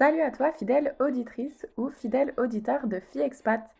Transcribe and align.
Salut 0.00 0.22
à 0.22 0.30
toi, 0.30 0.50
fidèle 0.50 0.96
auditrice 0.98 1.66
ou 1.76 1.90
fidèle 1.90 2.32
auditeur 2.38 2.86
de 2.86 3.00
FiExpat. 3.00 3.76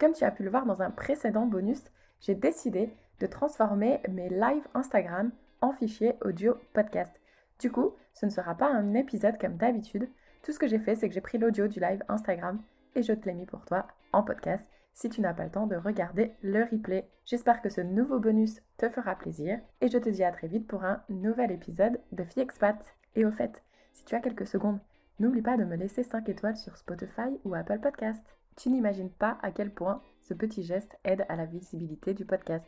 Comme 0.00 0.14
tu 0.14 0.24
as 0.24 0.32
pu 0.32 0.42
le 0.42 0.50
voir 0.50 0.66
dans 0.66 0.82
un 0.82 0.90
précédent 0.90 1.46
bonus, 1.46 1.92
j'ai 2.18 2.34
décidé 2.34 2.90
de 3.20 3.26
transformer 3.28 4.00
mes 4.08 4.28
lives 4.30 4.66
Instagram 4.74 5.30
en 5.60 5.70
fichier 5.70 6.14
audio 6.22 6.56
podcast. 6.72 7.20
Du 7.60 7.70
coup, 7.70 7.94
ce 8.14 8.26
ne 8.26 8.32
sera 8.32 8.56
pas 8.56 8.66
un 8.66 8.94
épisode 8.94 9.38
comme 9.38 9.58
d'habitude. 9.58 10.08
Tout 10.42 10.50
ce 10.50 10.58
que 10.58 10.66
j'ai 10.66 10.80
fait, 10.80 10.96
c'est 10.96 11.08
que 11.08 11.14
j'ai 11.14 11.20
pris 11.20 11.38
l'audio 11.38 11.68
du 11.68 11.78
live 11.78 12.02
Instagram 12.08 12.60
et 12.96 13.04
je 13.04 13.12
te 13.12 13.26
l'ai 13.26 13.34
mis 13.34 13.46
pour 13.46 13.64
toi 13.64 13.86
en 14.12 14.24
podcast 14.24 14.66
si 14.92 15.08
tu 15.08 15.20
n'as 15.20 15.34
pas 15.34 15.44
le 15.44 15.52
temps 15.52 15.68
de 15.68 15.76
regarder 15.76 16.32
le 16.42 16.64
replay. 16.64 17.08
J'espère 17.26 17.62
que 17.62 17.68
ce 17.68 17.80
nouveau 17.80 18.18
bonus 18.18 18.60
te 18.76 18.88
fera 18.88 19.14
plaisir 19.14 19.60
et 19.80 19.88
je 19.88 19.98
te 19.98 20.08
dis 20.08 20.24
à 20.24 20.32
très 20.32 20.48
vite 20.48 20.66
pour 20.66 20.82
un 20.82 21.04
nouvel 21.08 21.52
épisode 21.52 22.00
de 22.10 22.24
FiExpat. 22.24 22.76
Et 23.14 23.24
au 23.24 23.30
fait, 23.30 23.62
si 23.92 24.04
tu 24.04 24.16
as 24.16 24.20
quelques 24.20 24.48
secondes, 24.48 24.80
n'oublie 25.20 25.42
pas 25.42 25.56
de 25.58 25.64
me 25.64 25.76
laisser 25.76 26.02
5 26.02 26.28
étoiles 26.30 26.56
sur 26.56 26.76
Spotify 26.78 27.38
ou 27.44 27.54
Apple 27.54 27.78
Podcast. 27.78 28.24
Tu 28.56 28.70
n'imagines 28.70 29.10
pas 29.10 29.38
à 29.42 29.52
quel 29.52 29.70
point 29.70 30.02
ce 30.22 30.32
petit 30.34 30.62
geste 30.62 30.98
aide 31.04 31.26
à 31.28 31.36
la 31.36 31.44
visibilité 31.44 32.14
du 32.14 32.24
podcast. 32.24 32.66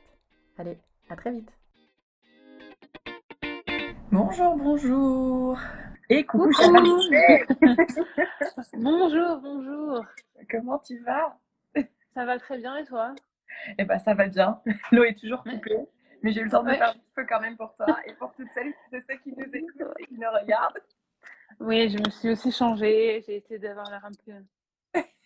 Allez, 0.59 0.79
à 1.09 1.17
très 1.17 1.33
vite. 1.33 1.59
Bonjour, 4.11 4.57
bonjour. 4.57 5.59
Et 6.11 6.25
coucou, 6.27 6.51
Bonjour, 8.75 9.41
bonjour. 9.41 10.05
Comment 10.51 10.79
tu 10.79 10.99
vas? 10.99 11.39
Ça 12.13 12.27
va 12.27 12.39
très 12.39 12.59
bien 12.59 12.77
et 12.77 12.85
toi? 12.85 13.15
Eh 13.79 13.85
ben 13.85 13.99
ça 13.99 14.13
va 14.13 14.27
bien. 14.27 14.61
L'eau 14.93 15.05
est 15.05 15.19
toujours 15.19 15.43
coupée, 15.43 15.89
mais 16.23 16.33
j'ai 16.33 16.43
eu 16.43 16.45
le 16.45 16.51
temps 16.51 16.63
de 16.63 16.71
faire 16.71 16.91
un 16.91 16.93
petit 16.93 17.13
peu 17.15 17.25
quand 17.27 17.41
même 17.41 17.57
pour 17.57 17.75
toi 17.75 17.97
et 18.07 18.13
pour 18.15 18.35
toutes 18.35 18.51
celles, 18.51 18.75
ceux 18.91 19.17
qui 19.23 19.35
nous 19.35 19.57
écoutent 19.57 19.95
et 19.99 20.05
qui 20.05 20.19
nous 20.19 20.29
regardent. 20.43 20.83
Oui, 21.61 21.89
je 21.91 21.99
me 21.99 22.11
suis 22.11 22.31
aussi 22.31 22.53
changée. 22.53 23.23
J'ai 23.27 23.37
essayé 23.37 23.59
d'avoir 23.59 23.91
l'air 23.91 24.05
un 24.05 24.11
peu, 24.25 24.33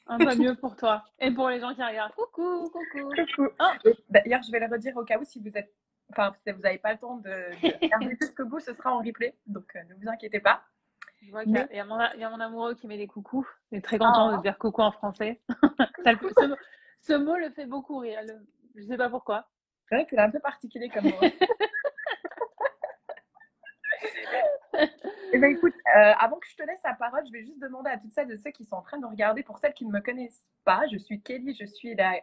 un 0.06 0.18
peu 0.18 0.34
mieux 0.36 0.54
pour 0.56 0.76
toi 0.76 1.04
et 1.18 1.30
pour 1.30 1.48
les 1.48 1.60
gens 1.60 1.74
qui 1.74 1.82
regardent. 1.82 2.12
Coucou, 2.14 2.70
coucou. 2.70 3.10
Coucou. 3.14 3.48
Oh. 3.60 3.90
D'ailleurs, 4.08 4.42
je 4.42 4.50
vais 4.52 4.60
le 4.60 4.66
redire 4.66 4.96
au 4.96 5.04
cas 5.04 5.18
où 5.18 5.24
si 5.24 5.40
vous 5.40 5.56
êtes, 5.56 5.72
enfin, 6.10 6.32
si 6.42 6.50
vous 6.52 6.60
n'avez 6.60 6.78
pas 6.78 6.92
le 6.92 6.98
temps 6.98 7.16
de, 7.16 7.28
de 7.30 7.78
regarder 7.82 8.16
jusqu'au 8.20 8.44
bout, 8.46 8.60
ce 8.60 8.72
sera 8.74 8.94
en 8.94 8.98
replay, 9.02 9.34
donc 9.46 9.74
euh, 9.76 9.82
ne 9.88 9.94
vous 9.94 10.08
inquiétez 10.08 10.40
pas. 10.40 10.62
Je 11.22 11.30
vois 11.30 11.44
qu'il 11.44 11.52
y, 11.72 11.76
y, 11.76 11.80
a 11.80 11.84
mon 12.30 12.40
amoureux 12.40 12.74
qui 12.74 12.86
met 12.86 12.98
des 12.98 13.06
coucous. 13.06 13.46
Il 13.72 13.78
est 13.78 13.82
très 13.82 13.98
content 13.98 14.32
Oh. 14.32 14.36
de 14.36 14.42
dire 14.42 14.58
coucou 14.58 14.82
en 14.82 14.92
français. 14.92 15.40
Ce, 16.04 16.56
ce 17.00 17.12
mot 17.14 17.36
le 17.36 17.50
fait 17.50 17.66
beaucoup 17.66 17.98
rire. 17.98 18.20
Le- 18.22 18.46
Je 18.76 18.82
ne 18.82 18.86
sais 18.88 18.96
pas 18.96 19.08
pourquoi. 19.08 19.48
C'est 19.88 19.94
vrai 19.96 20.04
que 20.04 20.10
c'est 20.14 20.20
un 20.20 20.30
peu 20.30 20.38
particulier 20.40 20.88
comme 20.90 21.04
mot. 21.06 21.20
Eh 25.32 25.38
ben 25.38 25.50
écoute, 25.50 25.74
euh, 25.74 26.12
avant 26.18 26.38
que 26.38 26.46
je 26.48 26.56
te 26.56 26.62
laisse 26.62 26.82
la 26.84 26.94
parole, 26.94 27.26
je 27.26 27.32
vais 27.32 27.44
juste 27.44 27.60
demander 27.60 27.90
à 27.90 27.98
toutes 27.98 28.12
celles 28.12 28.30
et 28.30 28.36
ceux 28.36 28.50
qui 28.50 28.64
sont 28.64 28.76
en 28.76 28.82
train 28.82 28.98
de 28.98 29.06
regarder, 29.06 29.42
pour 29.42 29.58
celles 29.58 29.74
qui 29.74 29.84
ne 29.84 29.92
me 29.92 30.00
connaissent 30.00 30.46
pas, 30.64 30.86
je 30.90 30.96
suis 30.96 31.20
Kelly, 31.20 31.54
je 31.54 31.66
suis 31.66 31.94
la 31.94 32.20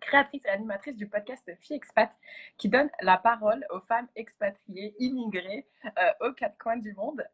créatrice 0.00 0.44
et 0.46 0.48
animatrice 0.48 0.96
du 0.96 1.08
podcast 1.08 1.50
Fille 1.60 1.76
Expat, 1.76 2.10
qui 2.56 2.68
donne 2.68 2.88
la 3.02 3.18
parole 3.18 3.66
aux 3.70 3.80
femmes 3.80 4.06
expatriées, 4.14 4.94
immigrées, 4.98 5.66
euh, 5.86 6.28
aux 6.28 6.32
quatre 6.32 6.56
coins 6.58 6.76
du 6.76 6.94
monde. 6.94 7.26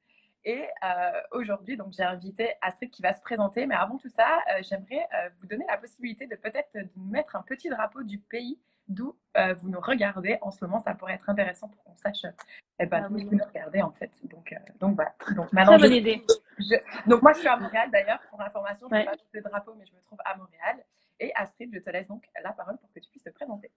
Et 0.47 0.65
euh, 0.83 1.21
aujourd'hui, 1.33 1.77
donc 1.77 1.93
j'ai 1.93 2.03
invité 2.03 2.55
Astrid 2.61 2.91
qui 2.91 3.03
va 3.03 3.13
se 3.13 3.21
présenter. 3.21 3.67
Mais 3.67 3.75
avant 3.75 3.99
tout 3.99 4.11
ça, 4.11 4.43
j'aimerais 4.63 5.07
vous 5.39 5.47
donner 5.47 5.65
la 5.69 5.79
possibilité 5.79 6.27
de 6.27 6.37
peut-être 6.37 6.77
mettre 6.97 7.37
un 7.37 7.43
petit 7.43 7.71
drapeau 7.71 8.03
du 8.03 8.19
pays 8.19 8.59
d'où 8.89 9.17
euh, 9.37 9.55
vous 9.55 9.69
nous 9.71 9.81
regardez. 9.81 10.39
En 10.43 10.51
ce 10.51 10.65
moment, 10.65 10.81
ça 10.81 10.95
pourrait 10.95 11.15
être 11.15 11.29
intéressant 11.31 11.69
pour 11.69 11.83
qu'on 11.85 11.97
sache 11.97 12.25
eh 12.79 12.87
ben, 12.87 13.03
Ah 13.05 13.09
oui. 13.11 13.25
vous 13.25 13.37
nous 13.37 13.45
regardez 13.45 13.83
en 13.83 13.93
fait. 13.93 14.11
Donc, 14.25 14.53
euh, 14.53 14.57
donc 14.81 14.95
voilà. 14.97 15.15
Donc 15.37 15.53
maintenant, 15.53 15.79
Très 15.79 15.89
bonne 15.89 15.93
je- 15.97 16.01
idée. 16.01 16.25
je- 16.59 17.09
donc 17.11 17.23
moi, 17.23 17.33
je 17.33 17.39
suis 17.39 17.49
à 17.49 17.57
Montréal 17.57 17.91
d'ailleurs. 17.93 18.21
Pour 18.31 18.41
information, 18.41 18.87
je 18.91 18.95
n'ai 18.95 19.01
Ouais. 19.01 19.07
pas 19.07 19.13
le 19.33 19.41
drapeau, 19.43 19.75
mais 19.79 19.87
je 19.87 19.95
me 19.95 20.01
trouve 20.01 20.19
à 20.25 20.37
Montréal. 20.37 20.85
Et 21.21 21.33
Astrid, 21.37 21.71
je 21.73 21.79
te 21.79 21.91
laisse 21.91 22.09
donc 22.09 22.25
la 22.43 22.53
parole 22.53 22.77
pour 22.79 22.93
que 22.93 22.99
tu 23.01 23.09
puisses 23.11 23.23
te 23.23 23.31
présenter. 23.31 23.71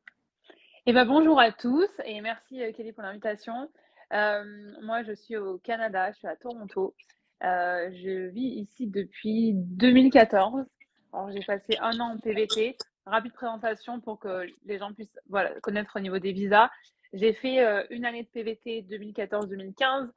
Eh 0.85 0.93
ben, 0.93 1.05
bonjour 1.05 1.39
à 1.39 1.51
tous 1.51 1.89
et 2.05 2.21
merci 2.21 2.63
euh, 2.63 2.71
Kelly 2.71 2.93
pour 2.93 3.03
l'invitation. 3.03 3.69
Euh, 4.13 4.71
moi, 4.81 5.03
je 5.03 5.11
suis 5.13 5.35
au 5.37 5.57
Canada, 5.59 6.11
je 6.13 6.17
suis 6.17 6.27
à 6.27 6.35
Toronto. 6.35 6.95
Euh, 7.43 7.91
je 7.91 8.29
vis 8.29 8.61
ici 8.61 8.87
depuis 8.87 9.53
2014. 9.53 10.65
Alors, 11.13 11.31
j'ai 11.31 11.43
passé 11.45 11.77
un 11.79 11.99
an 11.99 12.15
en 12.15 12.17
PVT. 12.17 12.77
Rapide 13.09 13.33
présentation 13.33 14.01
pour 14.01 14.19
que 14.19 14.47
les 14.65 14.77
gens 14.79 14.93
puissent 14.93 15.17
voilà, 15.29 15.57
connaître 15.61 15.95
au 15.95 15.99
niveau 15.99 16.19
des 16.19 16.33
visas. 16.33 16.69
J'ai 17.13 17.31
fait 17.31 17.65
euh, 17.65 17.85
une 17.89 18.03
année 18.03 18.23
de 18.23 18.27
PVT 18.27 18.85
2014-2015. 18.89 20.09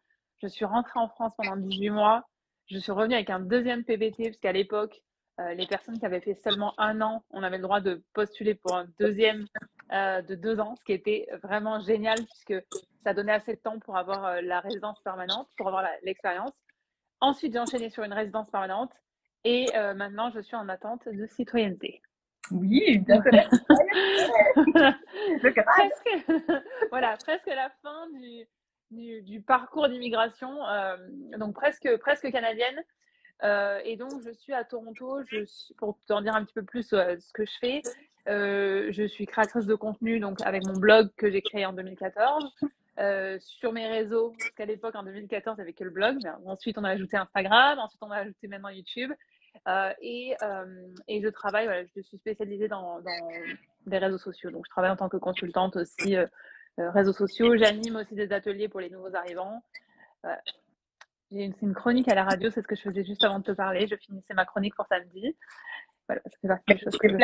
Je 0.42 0.48
suis 0.48 0.64
rentrée 0.64 0.98
en 0.98 1.08
France 1.08 1.32
pendant 1.36 1.56
18 1.56 1.90
mois. 1.90 2.24
Je 2.66 2.78
suis 2.78 2.90
revenue 2.90 3.14
avec 3.14 3.30
un 3.30 3.38
deuxième 3.38 3.84
PVT 3.84 4.30
parce 4.30 4.38
qu'à 4.38 4.50
l'époque, 4.50 5.00
euh, 5.38 5.54
les 5.54 5.68
personnes 5.68 6.00
qui 6.00 6.06
avaient 6.06 6.20
fait 6.20 6.34
seulement 6.34 6.74
un 6.78 7.00
an, 7.00 7.22
on 7.30 7.44
avait 7.44 7.58
le 7.58 7.62
droit 7.62 7.80
de 7.80 8.02
postuler 8.12 8.56
pour 8.56 8.74
un 8.74 8.86
deuxième 8.98 9.46
euh, 9.92 10.20
de 10.22 10.34
deux 10.34 10.58
ans, 10.58 10.74
ce 10.76 10.84
qui 10.84 10.92
était 10.92 11.28
vraiment 11.44 11.78
génial 11.78 12.16
puisque 12.16 12.60
ça 13.04 13.14
donnait 13.14 13.32
assez 13.32 13.54
de 13.54 13.60
temps 13.60 13.78
pour 13.78 13.96
avoir 13.98 14.42
la 14.42 14.58
résidence 14.58 15.00
permanente, 15.02 15.48
pour 15.56 15.68
avoir 15.68 15.84
l'expérience. 16.02 16.54
Ensuite, 17.20 17.52
j'ai 17.52 17.60
enchaîné 17.60 17.88
sur 17.90 18.02
une 18.02 18.12
résidence 18.12 18.50
permanente 18.50 18.92
et 19.44 19.66
maintenant, 19.94 20.30
je 20.30 20.40
suis 20.40 20.56
en 20.56 20.68
attente 20.68 21.08
de 21.08 21.26
citoyenneté. 21.26 22.02
Oui, 22.50 22.98
bien 22.98 23.20
presque, 25.64 26.10
voilà, 26.90 27.16
presque 27.16 27.46
la 27.46 27.70
fin 27.82 28.08
du, 28.10 28.46
du, 28.90 29.22
du 29.22 29.40
parcours 29.40 29.88
d'immigration, 29.88 30.66
euh, 30.66 30.96
donc 31.38 31.54
presque, 31.54 31.88
presque 31.98 32.30
canadienne. 32.30 32.82
Euh, 33.42 33.80
et 33.84 33.96
donc, 33.96 34.22
je 34.24 34.30
suis 34.32 34.52
à 34.52 34.64
Toronto. 34.64 35.22
Je 35.26 35.44
suis, 35.46 35.74
pour 35.74 35.98
t'en 36.06 36.20
dire 36.20 36.34
un 36.34 36.44
petit 36.44 36.54
peu 36.54 36.64
plus 36.64 36.92
euh, 36.92 37.16
ce 37.18 37.32
que 37.32 37.44
je 37.46 37.52
fais, 37.60 37.82
je 38.26 39.06
suis 39.06 39.26
créatrice 39.26 39.66
de 39.66 39.74
contenu 39.74 40.20
donc 40.20 40.40
avec 40.42 40.64
mon 40.66 40.74
blog 40.74 41.08
que 41.16 41.30
j'ai 41.30 41.40
créé 41.42 41.64
en 41.64 41.72
2014. 41.72 42.54
Euh, 43.00 43.38
sur 43.40 43.72
mes 43.72 43.86
réseaux, 43.86 44.34
parce 44.38 44.50
qu'à 44.50 44.66
l'époque, 44.66 44.94
en 44.94 45.02
2014, 45.02 45.56
il 45.56 45.60
n'y 45.60 45.62
avait 45.62 45.72
que 45.72 45.84
le 45.84 45.90
blog. 45.90 46.18
Mais 46.22 46.30
ensuite, 46.44 46.76
on 46.76 46.84
a 46.84 46.90
ajouté 46.90 47.16
Instagram. 47.16 47.78
Ensuite, 47.78 48.02
on 48.02 48.10
a 48.10 48.16
ajouté 48.16 48.46
maintenant 48.46 48.68
YouTube. 48.68 49.12
Euh, 49.68 49.92
et, 50.00 50.34
euh, 50.42 50.86
et 51.06 51.20
je 51.22 51.28
travaille, 51.28 51.66
voilà, 51.66 51.84
je 51.94 52.00
suis 52.00 52.18
spécialisée 52.18 52.68
dans, 52.68 53.00
dans 53.00 53.28
des 53.86 53.98
réseaux 53.98 54.18
sociaux. 54.18 54.50
Donc, 54.50 54.64
je 54.66 54.70
travaille 54.70 54.90
en 54.90 54.96
tant 54.96 55.08
que 55.08 55.16
consultante 55.16 55.76
aussi 55.76 56.16
euh, 56.16 56.26
réseaux 56.78 57.12
sociaux. 57.12 57.56
J'anime 57.56 57.96
aussi 57.96 58.14
des 58.14 58.32
ateliers 58.32 58.68
pour 58.68 58.80
les 58.80 58.90
nouveaux 58.90 59.14
arrivants. 59.14 59.62
J'ai 61.30 61.52
une, 61.62 61.74
chronique 61.74 62.08
à 62.08 62.14
la 62.14 62.24
radio, 62.24 62.50
c'est 62.50 62.62
ce 62.62 62.66
que 62.66 62.74
je 62.74 62.82
faisais 62.82 63.04
juste 63.04 63.22
avant 63.22 63.38
de 63.38 63.44
te 63.44 63.52
parler. 63.52 63.86
Je 63.86 63.96
finissais 63.96 64.34
ma 64.34 64.44
chronique 64.44 64.74
pour 64.74 64.86
samedi. 64.86 65.36
Voilà, 66.08 66.22
ça 66.24 66.36
fait 66.40 66.48
partie 66.48 66.74
des 66.74 66.78
choses 66.78 66.98
que 66.98 67.08
je. 67.08 67.14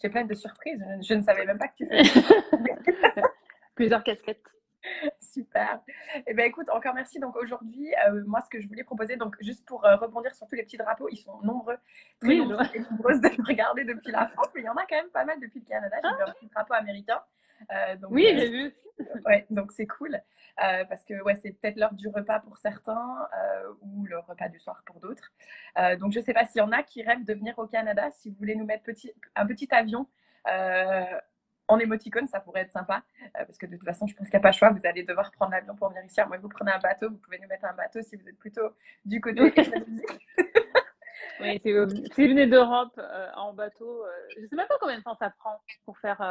Tu 0.00 0.06
es 0.06 0.10
pleine 0.10 0.26
de 0.26 0.34
surprises. 0.34 0.82
Je 1.02 1.14
ne 1.14 1.22
savais 1.22 1.44
même 1.44 1.58
pas 1.58 1.68
que 1.68 1.76
tu 1.76 1.86
faisais. 1.86 2.20
Plusieurs 3.74 4.02
casquettes. 4.02 4.42
Super. 5.20 5.80
Eh 6.26 6.34
bien, 6.34 6.44
écoute, 6.44 6.68
encore 6.70 6.94
merci. 6.94 7.18
Donc, 7.18 7.36
aujourd'hui, 7.36 7.92
euh, 8.06 8.22
moi, 8.26 8.40
ce 8.40 8.48
que 8.48 8.60
je 8.60 8.68
voulais 8.68 8.84
proposer, 8.84 9.16
donc, 9.16 9.36
juste 9.40 9.66
pour 9.66 9.84
euh, 9.84 9.96
rebondir 9.96 10.34
sur 10.34 10.46
tous 10.46 10.54
les 10.54 10.62
petits 10.62 10.76
drapeaux, 10.76 11.08
ils 11.10 11.16
sont 11.16 11.40
nombreux, 11.42 11.76
très 12.20 12.30
Oui, 12.30 12.38
nombreux 12.38 12.66
et 12.74 12.80
nombreuses 12.80 13.20
de 13.20 13.28
regarder 13.46 13.84
depuis 13.84 14.12
la 14.12 14.26
France, 14.26 14.48
mais 14.54 14.62
il 14.62 14.64
y 14.64 14.68
en 14.68 14.74
a 14.74 14.86
quand 14.86 14.96
même 14.96 15.10
pas 15.10 15.24
mal 15.24 15.40
depuis 15.40 15.60
le 15.60 15.66
Canada. 15.66 15.96
J'ai 16.02 16.16
vu 16.16 16.30
un 16.30 16.32
petit 16.32 16.46
drapeau 16.46 16.74
américain. 16.74 17.20
Euh, 17.72 17.96
donc, 17.96 18.10
Oui, 18.10 18.26
j'ai 18.36 18.50
vu. 18.50 18.74
ouais, 19.26 19.46
donc 19.50 19.72
c'est 19.72 19.86
cool. 19.86 20.20
Parce 20.56 21.04
que 21.04 21.20
ouais, 21.22 21.34
c'est 21.34 21.50
peut-être 21.50 21.76
l'heure 21.76 21.94
du 21.94 22.06
repas 22.08 22.38
pour 22.38 22.56
certains 22.58 23.26
ou 23.80 24.04
le 24.04 24.18
repas 24.18 24.48
du 24.48 24.58
soir 24.58 24.82
pour 24.86 25.00
d'autres. 25.00 25.32
Donc, 25.98 26.12
je 26.12 26.20
ne 26.20 26.24
sais 26.24 26.34
pas 26.34 26.44
s'il 26.44 26.58
y 26.58 26.62
en 26.62 26.70
a 26.70 26.82
qui 26.82 27.02
rêvent 27.02 27.24
de 27.24 27.34
venir 27.34 27.58
au 27.58 27.66
Canada. 27.66 28.10
Si 28.12 28.30
vous 28.30 28.36
voulez 28.36 28.54
nous 28.54 28.66
mettre 28.66 28.84
petit, 28.84 29.12
un 29.34 29.46
petit 29.46 29.68
avion. 29.72 30.06
En 31.72 31.78
émoticône, 31.78 32.26
ça 32.26 32.40
pourrait 32.40 32.60
être 32.62 32.70
sympa, 32.72 33.02
euh, 33.24 33.44
parce 33.44 33.58
que 33.58 33.66
de 33.66 33.76
toute 33.76 33.84
façon, 33.84 34.06
je 34.06 34.14
pense 34.14 34.26
qu'il 34.28 34.34
n'y 34.36 34.40
a 34.40 34.42
pas 34.42 34.50
le 34.50 34.54
choix. 34.54 34.70
Vous 34.70 34.84
allez 34.86 35.02
devoir 35.02 35.30
prendre 35.32 35.52
l'avion 35.52 35.74
pour 35.74 35.88
venir 35.88 36.04
ici. 36.04 36.20
Que 36.20 36.36
vous 36.38 36.48
prenez 36.48 36.72
un 36.72 36.78
bateau, 36.78 37.10
vous 37.10 37.16
pouvez 37.18 37.38
nous 37.38 37.48
mettre 37.48 37.64
un 37.64 37.72
bateau 37.74 38.00
si 38.02 38.16
vous 38.16 38.28
êtes 38.28 38.38
plutôt 38.38 38.70
du 39.04 39.20
côté. 39.20 39.52
Oui, 41.40 41.58
si 41.64 41.72
vous, 41.72 41.88
si 41.88 42.22
vous 42.22 42.28
venez 42.28 42.46
d'Europe 42.46 42.94
euh, 42.98 43.28
en 43.36 43.52
bateau, 43.52 44.04
euh, 44.04 44.10
je 44.36 44.42
ne 44.42 44.46
sais 44.48 44.56
même 44.56 44.66
pas 44.68 44.76
combien 44.80 44.98
de 44.98 45.02
temps 45.02 45.16
ça 45.16 45.30
prend 45.30 45.60
pour 45.84 45.98
faire 45.98 46.22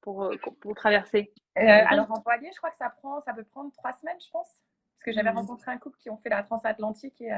pour, 0.00 0.32
pour 0.60 0.74
traverser. 0.74 1.32
Alors 1.54 2.10
en 2.10 2.20
voilier, 2.20 2.50
je 2.52 2.58
crois 2.58 2.70
que 2.70 2.76
ça 2.76 2.90
prend, 2.90 3.20
ça 3.20 3.32
peut 3.32 3.44
prendre 3.44 3.72
trois 3.72 3.92
semaines, 3.92 4.18
je 4.24 4.30
pense. 4.30 4.48
Parce 4.94 5.04
que 5.04 5.12
j'avais 5.12 5.30
Mhm. 5.30 5.38
rencontré 5.38 5.70
un 5.70 5.78
couple 5.78 5.98
qui 5.98 6.10
ont 6.10 6.16
fait 6.16 6.28
la 6.28 6.42
transatlantique 6.42 7.20
et 7.20 7.30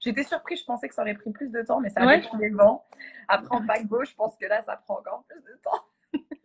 j'étais 0.00 0.22
surprise. 0.22 0.60
Je 0.60 0.64
pensais 0.64 0.88
que 0.88 0.94
ça 0.94 1.02
aurait 1.02 1.14
pris 1.14 1.30
plus 1.32 1.50
de 1.50 1.62
temps, 1.62 1.80
mais 1.80 1.90
ça 1.90 2.04
Ouais. 2.04 2.20
dépend 2.20 2.36
des 2.36 2.50
vents. 2.50 2.84
Après 3.28 3.54
en 3.56 3.64
paquebot, 3.66 4.04
je 4.04 4.14
pense 4.14 4.36
que 4.36 4.46
là, 4.46 4.62
ça 4.62 4.76
prend 4.76 4.98
encore 4.98 5.24
plus 5.28 5.40
de 5.42 5.58
temps. 5.62 5.82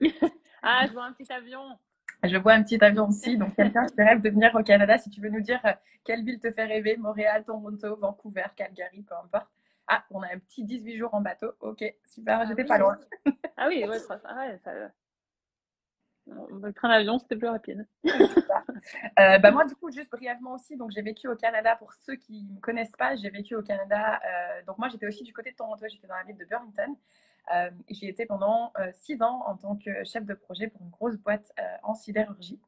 Ah, 0.62 0.86
je 0.88 0.94
vois 0.94 1.06
un 1.06 1.14
petit 1.14 1.32
avion. 1.32 1.78
Je 2.24 2.38
vois 2.38 2.54
un 2.54 2.64
petit 2.64 2.84
avion 2.84 3.08
aussi, 3.10 3.38
donc 3.38 3.56
quelqu'un 3.56 3.86
qui 3.86 4.02
rêve 4.02 4.22
de 4.22 4.30
venir 4.30 4.54
au 4.56 4.64
Canada, 4.64 4.98
si 4.98 5.10
tu 5.10 5.20
veux 5.22 5.30
nous 5.30 5.42
dire 5.42 5.60
euh, 5.66 5.74
quelle 6.06 6.24
ville 6.24 6.40
te 6.40 6.52
fait 6.52 6.64
rêver, 6.66 6.96
Montréal, 6.98 7.44
Toronto, 7.46 7.96
Vancouver, 7.98 8.46
Calgary, 8.56 9.02
peu 9.04 9.16
importe. 9.16 9.48
Ah, 9.88 10.06
on 10.12 10.22
a 10.22 10.28
un 10.34 10.40
petit 10.40 10.64
18 10.64 10.98
jours 10.98 11.14
en 11.14 11.22
bateau. 11.22 11.52
Ok, 11.60 11.84
super, 12.06 12.40
Ah 12.42 12.46
j'étais 12.48 12.64
oui. 12.64 12.68
pas 12.68 12.78
loin. 12.78 12.98
Ah 13.58 13.68
oui, 13.70 13.86
ouais, 13.86 14.00
ça, 14.00 14.16
ouais, 14.38 14.58
ça- 14.64 14.92
le 16.28 16.72
train 16.74 16.90
d'avion, 16.90 17.20
c'était 17.20 17.36
plus 17.36 17.48
rapide. 17.50 17.86
euh, 19.20 19.38
bah 19.40 19.52
moi, 19.52 19.66
du 19.66 19.76
coup, 19.76 19.92
juste 19.92 20.12
brièvement 20.12 20.54
aussi, 20.56 20.78
donc 20.78 20.92
j'ai 20.92 21.02
vécu 21.02 21.28
au 21.28 21.36
Canada. 21.36 21.76
Pour 21.76 21.94
ceux 21.94 22.16
qui 22.16 22.44
ne 22.44 22.56
me 22.56 22.60
connaissent 22.60 22.96
pas, 22.98 23.16
j'ai 23.16 23.30
vécu 23.30 23.56
au 23.56 23.62
Canada. 23.62 24.20
Euh, 24.26 24.62
donc 24.66 24.78
moi, 24.78 24.88
j'étais 24.90 25.08
aussi 25.08 25.24
du 25.24 25.34
côté 25.34 25.52
de 25.52 25.56
Toronto, 25.56 25.86
j'étais 25.90 26.08
dans 26.08 26.16
la 26.16 26.24
ville 26.24 26.38
de 26.38 26.46
Burlington. 26.46 26.96
Euh, 27.54 27.70
J'y 27.90 28.08
étais 28.08 28.26
pendant 28.26 28.72
euh, 28.80 28.92
six 28.92 29.22
ans 29.22 29.44
en 29.46 29.58
tant 29.58 29.76
que 29.76 30.04
chef 30.04 30.26
de 30.26 30.34
projet 30.34 30.68
pour 30.68 30.82
une 30.82 30.90
grosse 30.90 31.18
boîte 31.18 31.52
euh, 31.60 31.64
en 31.84 31.94
sidérurgie. 31.94 32.60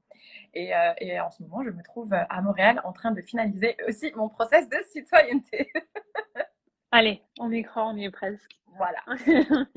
Et, 0.54 0.72
et, 1.00 1.20
en 1.20 1.30
ce 1.30 1.44
moment, 1.44 1.64
je 1.64 1.70
me 1.70 1.84
trouve 1.84 2.14
à 2.14 2.42
Montréal 2.42 2.82
en 2.86 2.94
train 2.94 3.12
de 3.12 3.22
finaliser 3.22 3.76
aussi 3.88 4.12
mon 4.16 4.30
process 4.30 4.68
de 4.70 4.78
citoyenneté. 4.92 5.72
Allez, 6.92 7.22
on 7.40 7.52
y 7.52 7.62
croit, 7.62 7.86
on 7.86 7.96
y 7.96 8.06
est 8.06 8.12
presque. 8.12 8.52
Voilà. 8.78 9.04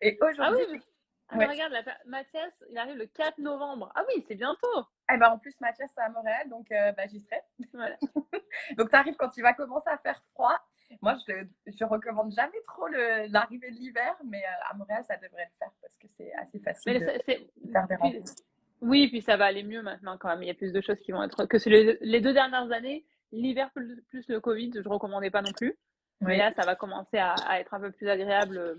et 0.00 0.18
aujourd'hui. 0.22 0.64
Ah 0.68 0.72
oui, 0.72 0.80
ah, 1.28 1.38
ouais. 1.38 1.46
regarde, 1.46 1.72
la, 1.72 1.82
Mathias, 2.06 2.52
il 2.70 2.78
arrive 2.78 2.96
le 2.96 3.06
4 3.06 3.38
novembre. 3.38 3.90
Ah 3.94 4.02
oui, 4.08 4.24
c'est 4.28 4.34
bientôt. 4.34 4.86
Eh 5.12 5.16
ben, 5.16 5.30
en 5.30 5.38
plus, 5.38 5.58
Mathias, 5.60 5.90
c'est 5.94 6.02
à 6.02 6.08
Montréal, 6.10 6.48
donc 6.48 6.70
euh, 6.72 6.92
bah, 6.92 7.06
j'y 7.06 7.20
serai. 7.20 7.40
Voilà. 7.72 7.96
donc, 8.76 8.90
tu 8.90 8.96
arrives 8.96 9.16
quand 9.16 9.36
il 9.36 9.42
va 9.42 9.54
commencer 9.54 9.88
à 9.88 9.98
faire 9.98 10.22
froid. 10.32 10.58
Moi, 11.00 11.16
je 11.26 11.32
ne 11.32 11.88
recommande 11.88 12.32
jamais 12.32 12.60
trop 12.66 12.86
l'arrivée 12.88 13.70
de 13.70 13.76
l'hiver, 13.76 14.16
mais 14.24 14.42
euh, 14.42 14.70
à 14.70 14.74
Montréal, 14.74 15.02
ça 15.06 15.16
devrait 15.16 15.48
le 15.50 15.58
faire 15.58 15.72
parce 15.80 15.96
que 15.98 16.06
c'est 16.08 16.32
assez 16.34 16.58
facile 16.60 17.00
de, 17.00 17.70
faire 17.70 17.88
des 17.88 17.96
rencontres. 17.96 18.34
Oui, 18.80 19.08
puis 19.08 19.22
ça 19.22 19.36
va 19.36 19.46
aller 19.46 19.62
mieux 19.62 19.82
maintenant 19.82 20.18
quand 20.18 20.28
même. 20.28 20.42
Il 20.42 20.48
y 20.48 20.50
a 20.50 20.54
plus 20.54 20.72
de 20.72 20.80
choses 20.80 20.98
qui 21.00 21.12
vont 21.12 21.22
être. 21.22 21.46
Que 21.46 21.56
les, 21.68 21.98
les 22.00 22.20
deux 22.20 22.32
dernières 22.32 22.70
années, 22.72 23.04
l'hiver 23.30 23.70
plus, 23.72 24.28
le 24.28 24.40
Covid, 24.40 24.72
je 24.74 24.80
ne 24.80 24.88
recommandais 24.88 25.30
pas 25.30 25.42
non 25.42 25.52
plus. 25.52 25.78
Oui. 26.20 26.28
Mais 26.28 26.36
là, 26.38 26.52
ça 26.54 26.62
va 26.62 26.74
commencer 26.74 27.18
à, 27.18 27.34
à, 27.46 27.60
être 27.60 27.74
un 27.74 27.80
peu 27.80 27.90
plus 27.92 28.08
agréable 28.08 28.58
euh, 28.58 28.74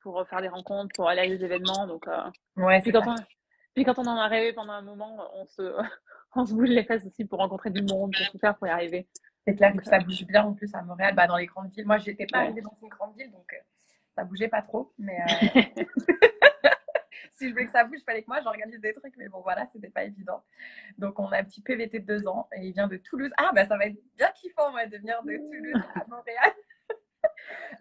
pour 0.00 0.26
faire 0.28 0.40
des 0.40 0.48
rencontres, 0.48 0.92
pour 0.94 1.08
aller 1.08 1.22
à 1.22 1.26
des 1.26 1.44
événements. 1.44 1.86
Donc, 1.86 2.06
euh... 2.08 2.30
ouais, 2.56 2.80
puis, 2.80 2.92
quand 2.92 3.06
on, 3.06 3.14
puis 3.74 3.84
quand 3.84 3.98
on 3.98 4.06
en 4.06 4.16
a 4.16 4.26
rêvé 4.28 4.52
pendant 4.52 4.72
un 4.72 4.82
moment, 4.82 5.28
on 5.34 5.46
se, 5.46 5.62
on 6.34 6.46
se 6.46 6.54
bouge 6.54 6.68
les 6.68 6.84
fesses 6.84 7.04
aussi 7.04 7.24
pour 7.24 7.38
rencontrer 7.38 7.70
du 7.70 7.82
monde, 7.82 8.12
pour 8.16 8.32
tout 8.32 8.38
faire 8.38 8.56
pour 8.56 8.66
y 8.66 8.70
arriver. 8.70 9.08
C'est 9.48 9.54
clair 9.54 9.74
que 9.74 9.82
ça 9.82 9.98
bouge 9.98 10.26
bien 10.26 10.44
en 10.44 10.52
plus 10.52 10.74
à 10.74 10.82
Montréal, 10.82 11.14
bah, 11.14 11.26
dans 11.26 11.38
les 11.38 11.46
grandes 11.46 11.70
villes. 11.70 11.86
Moi, 11.86 11.96
je 11.96 12.10
n'étais 12.10 12.26
pas 12.26 12.40
arrivée 12.40 12.60
dans 12.60 12.74
une 12.82 12.90
grande 12.90 13.16
ville, 13.16 13.30
donc 13.30 13.50
euh, 13.54 13.56
ça 14.14 14.22
bougeait 14.22 14.48
pas 14.48 14.60
trop. 14.60 14.92
Mais 14.98 15.18
euh... 15.22 15.60
si 17.32 17.48
je 17.48 17.52
voulais 17.52 17.64
que 17.64 17.70
ça 17.70 17.84
bouge, 17.84 18.00
il 18.00 18.04
fallait 18.04 18.20
que 18.20 18.28
moi 18.28 18.42
j'organise 18.42 18.78
des 18.78 18.92
trucs. 18.92 19.16
Mais 19.16 19.28
bon, 19.28 19.40
voilà, 19.40 19.64
c'était 19.72 19.88
pas 19.88 20.04
évident. 20.04 20.44
Donc, 20.98 21.18
on 21.18 21.28
a 21.28 21.38
un 21.38 21.44
petit 21.44 21.62
PVT 21.62 22.00
de 22.00 22.04
deux 22.04 22.28
ans 22.28 22.46
et 22.54 22.66
il 22.66 22.72
vient 22.74 22.88
de 22.88 22.98
Toulouse. 22.98 23.30
Ah, 23.38 23.50
bah 23.54 23.66
ça 23.66 23.78
va 23.78 23.86
être 23.86 23.96
bien 24.18 24.28
kiffant, 24.34 24.70
moi, 24.70 24.84
de 24.84 24.98
venir 24.98 25.22
de 25.22 25.38
Toulouse 25.38 25.82
à 25.94 26.04
Montréal. 26.08 26.52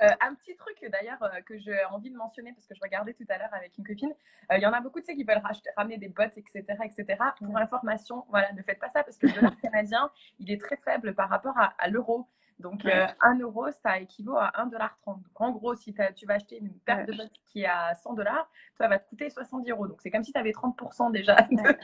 Euh, 0.01 0.07
un 0.21 0.35
petit 0.35 0.55
truc 0.55 0.77
d'ailleurs 0.91 1.21
euh, 1.23 1.41
que 1.45 1.57
j'ai 1.57 1.83
envie 1.85 2.11
de 2.11 2.17
mentionner 2.17 2.53
parce 2.53 2.67
que 2.67 2.75
je 2.75 2.81
regardais 2.81 3.13
tout 3.13 3.25
à 3.29 3.37
l'heure 3.37 3.53
avec 3.53 3.77
une 3.77 3.85
copine, 3.85 4.13
euh, 4.51 4.57
il 4.57 4.61
y 4.61 4.65
en 4.65 4.73
a 4.73 4.81
beaucoup 4.81 4.99
tu 4.99 5.05
sais, 5.05 5.15
qui 5.15 5.23
veulent 5.23 5.41
racheter, 5.43 5.69
ramener 5.75 5.97
des 5.97 6.09
bots, 6.09 6.23
etc., 6.23 6.63
etc. 6.83 7.17
Pour 7.37 7.57
information, 7.57 8.25
voilà, 8.29 8.51
ne 8.53 8.61
faites 8.61 8.79
pas 8.79 8.89
ça 8.89 9.03
parce 9.03 9.17
que 9.17 9.27
le 9.27 9.33
dollar 9.33 9.57
canadien, 9.61 10.11
il 10.39 10.51
est 10.51 10.61
très 10.61 10.77
faible 10.77 11.15
par 11.15 11.29
rapport 11.29 11.57
à, 11.57 11.73
à 11.77 11.87
l'euro. 11.87 12.27
Donc, 12.59 12.83
ouais. 12.85 12.93
euh, 12.93 13.07
1 13.21 13.39
euro, 13.39 13.67
ça 13.83 13.99
équivaut 13.99 14.37
à 14.37 14.51
1,30$. 14.57 14.89
Donc, 15.05 15.17
en 15.35 15.51
gros, 15.51 15.75
si 15.75 15.93
tu 16.15 16.25
vas 16.25 16.33
acheter 16.35 16.57
une 16.57 16.73
paire 16.79 16.97
ouais. 16.97 17.05
de 17.05 17.13
bottes 17.15 17.31
qui 17.45 17.61
est 17.61 17.67
à 17.67 17.93
100 17.93 18.13
dollars, 18.13 18.49
ça 18.75 18.87
va 18.87 18.97
te 18.97 19.07
coûter 19.09 19.29
70 19.29 19.69
euros. 19.69 19.87
Donc, 19.87 20.01
c'est 20.01 20.09
comme 20.09 20.23
si 20.23 20.31
tu 20.33 20.39
avais 20.39 20.51
30% 20.51 21.11
déjà 21.11 21.35
de, 21.35 21.55
ouais. 21.55 21.77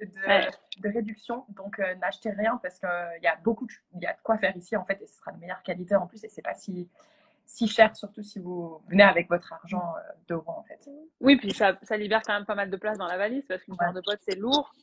de, 0.00 0.82
de, 0.82 0.88
réduction. 0.92 1.46
Donc, 1.48 1.78
euh, 1.78 1.94
n'achetez 1.96 2.30
rien 2.30 2.58
parce 2.62 2.78
qu'il 2.78 3.22
y 3.22 3.26
a 3.26 3.36
beaucoup 3.36 3.66
de, 3.66 3.72
y 4.00 4.06
a 4.06 4.12
de 4.12 4.18
quoi 4.22 4.36
faire 4.36 4.54
ici, 4.56 4.76
en 4.76 4.84
fait, 4.84 5.00
et 5.00 5.06
ce 5.06 5.16
sera 5.16 5.32
de 5.32 5.38
meilleure 5.38 5.62
qualité 5.62 5.96
en 5.96 6.06
plus. 6.06 6.22
Et 6.24 6.28
c'est 6.28 6.42
pas 6.42 6.54
si, 6.54 6.90
si 7.48 7.66
cher, 7.66 7.96
surtout 7.96 8.22
si 8.22 8.38
vous 8.38 8.80
venez 8.88 9.02
avec 9.02 9.28
votre 9.28 9.52
argent 9.52 9.94
euh, 9.96 10.12
d'euros, 10.28 10.52
en 10.52 10.62
fait. 10.64 10.78
Oui, 11.20 11.36
puis 11.36 11.52
ça, 11.52 11.78
ça, 11.82 11.96
libère 11.96 12.22
quand 12.22 12.34
même 12.34 12.44
pas 12.44 12.54
mal 12.54 12.70
de 12.70 12.76
place 12.76 12.98
dans 12.98 13.06
la 13.06 13.16
valise 13.16 13.44
parce 13.48 13.64
qu'une 13.64 13.76
paire 13.76 13.94
de 13.94 14.02
bottes, 14.02 14.20
c'est 14.20 14.36
lourd. 14.36 14.74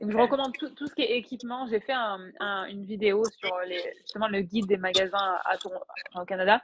Donc, 0.00 0.10
je 0.10 0.16
recommande 0.16 0.52
tout, 0.56 0.70
tout, 0.70 0.86
ce 0.86 0.94
qui 0.94 1.02
est 1.02 1.18
équipement. 1.18 1.66
J'ai 1.66 1.80
fait 1.80 1.92
un, 1.92 2.18
un, 2.40 2.64
une 2.66 2.84
vidéo 2.84 3.24
sur 3.24 3.58
les, 3.66 3.82
justement 4.00 4.28
le 4.28 4.40
guide 4.40 4.66
des 4.66 4.76
magasins 4.76 5.38
à 5.44 5.58
Toronto, 5.58 5.84
au 6.14 6.24
Canada 6.24 6.62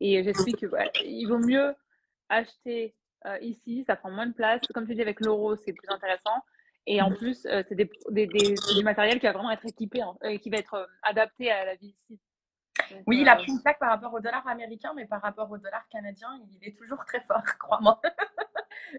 et 0.00 0.22
j'explique 0.24 0.56
qu'il 0.56 0.68
ouais, 0.68 0.90
vaut 1.26 1.38
mieux 1.38 1.74
acheter 2.28 2.94
euh, 3.26 3.38
ici, 3.40 3.84
ça 3.86 3.96
prend 3.96 4.10
moins 4.10 4.26
de 4.26 4.32
place. 4.32 4.62
Comme 4.72 4.86
tu 4.86 4.94
dis, 4.94 5.02
avec 5.02 5.20
l'euro, 5.20 5.56
c'est 5.56 5.72
plus 5.72 5.88
intéressant. 5.88 6.42
Et 6.86 7.02
en 7.02 7.10
plus, 7.10 7.44
euh, 7.46 7.62
c'est 7.68 7.74
des, 7.74 7.90
des, 8.10 8.26
des, 8.26 8.54
du 8.76 8.82
matériel 8.82 9.20
qui 9.20 9.26
va 9.26 9.32
vraiment 9.32 9.50
être 9.50 9.66
équipé, 9.66 10.00
hein, 10.00 10.16
euh, 10.24 10.38
qui 10.38 10.48
va 10.48 10.56
être 10.56 10.88
adapté 11.02 11.50
à 11.50 11.66
la 11.66 11.74
vie 11.74 11.88
ici. 11.88 12.18
Donc, 12.90 13.02
oui, 13.06 13.20
il 13.20 13.28
a 13.28 13.36
pris 13.36 13.52
une 13.52 13.60
plaque 13.60 13.78
par 13.78 13.90
rapport 13.90 14.12
au 14.12 14.20
dollar 14.20 14.46
américain, 14.46 14.92
mais 14.94 15.06
par 15.06 15.22
rapport 15.22 15.50
au 15.50 15.58
dollar 15.58 15.86
canadien, 15.88 16.28
il 16.60 16.68
est 16.68 16.76
toujours 16.76 17.04
très 17.04 17.20
fort, 17.20 17.42
crois-moi. 17.58 18.00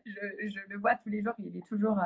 je, 0.06 0.48
je, 0.48 0.60
le 0.70 0.78
vois 0.78 0.96
tous 0.96 1.10
les 1.10 1.22
jours, 1.22 1.34
il 1.40 1.58
est 1.58 1.68
toujours. 1.68 1.98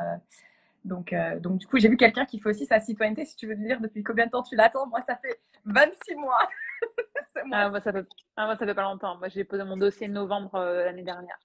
Donc, 0.85 1.13
euh, 1.13 1.39
donc, 1.39 1.57
du 1.57 1.67
coup, 1.67 1.79
j'ai 1.79 1.89
vu 1.89 1.97
quelqu'un 1.97 2.25
qui 2.25 2.39
fait 2.39 2.49
aussi 2.49 2.67
sa 2.67 2.79
citoyenneté. 2.79 3.25
Si 3.25 3.35
tu 3.35 3.47
veux 3.47 3.55
me 3.55 3.65
dire 3.65 3.81
depuis 3.81 4.03
combien 4.03 4.27
de 4.27 4.31
temps 4.31 4.43
tu 4.43 4.55
l'attends, 4.55 4.85
moi, 4.87 5.01
ça 5.01 5.15
fait 5.17 5.39
26 5.65 6.15
mois. 6.15 6.47
moi. 7.45 7.57
Ah, 7.57 7.69
moi, 7.69 7.81
ça 7.81 7.91
fait, 7.91 8.05
ah, 8.37 8.45
moi, 8.45 8.55
ça 8.55 8.65
fait 8.65 8.75
pas 8.75 8.83
longtemps. 8.83 9.17
Moi, 9.17 9.27
j'ai 9.29 9.43
posé 9.43 9.63
mon 9.63 9.77
dossier 9.77 10.07
novembre 10.07 10.53
euh, 10.55 10.85
l'année 10.85 11.01
dernière. 11.01 11.39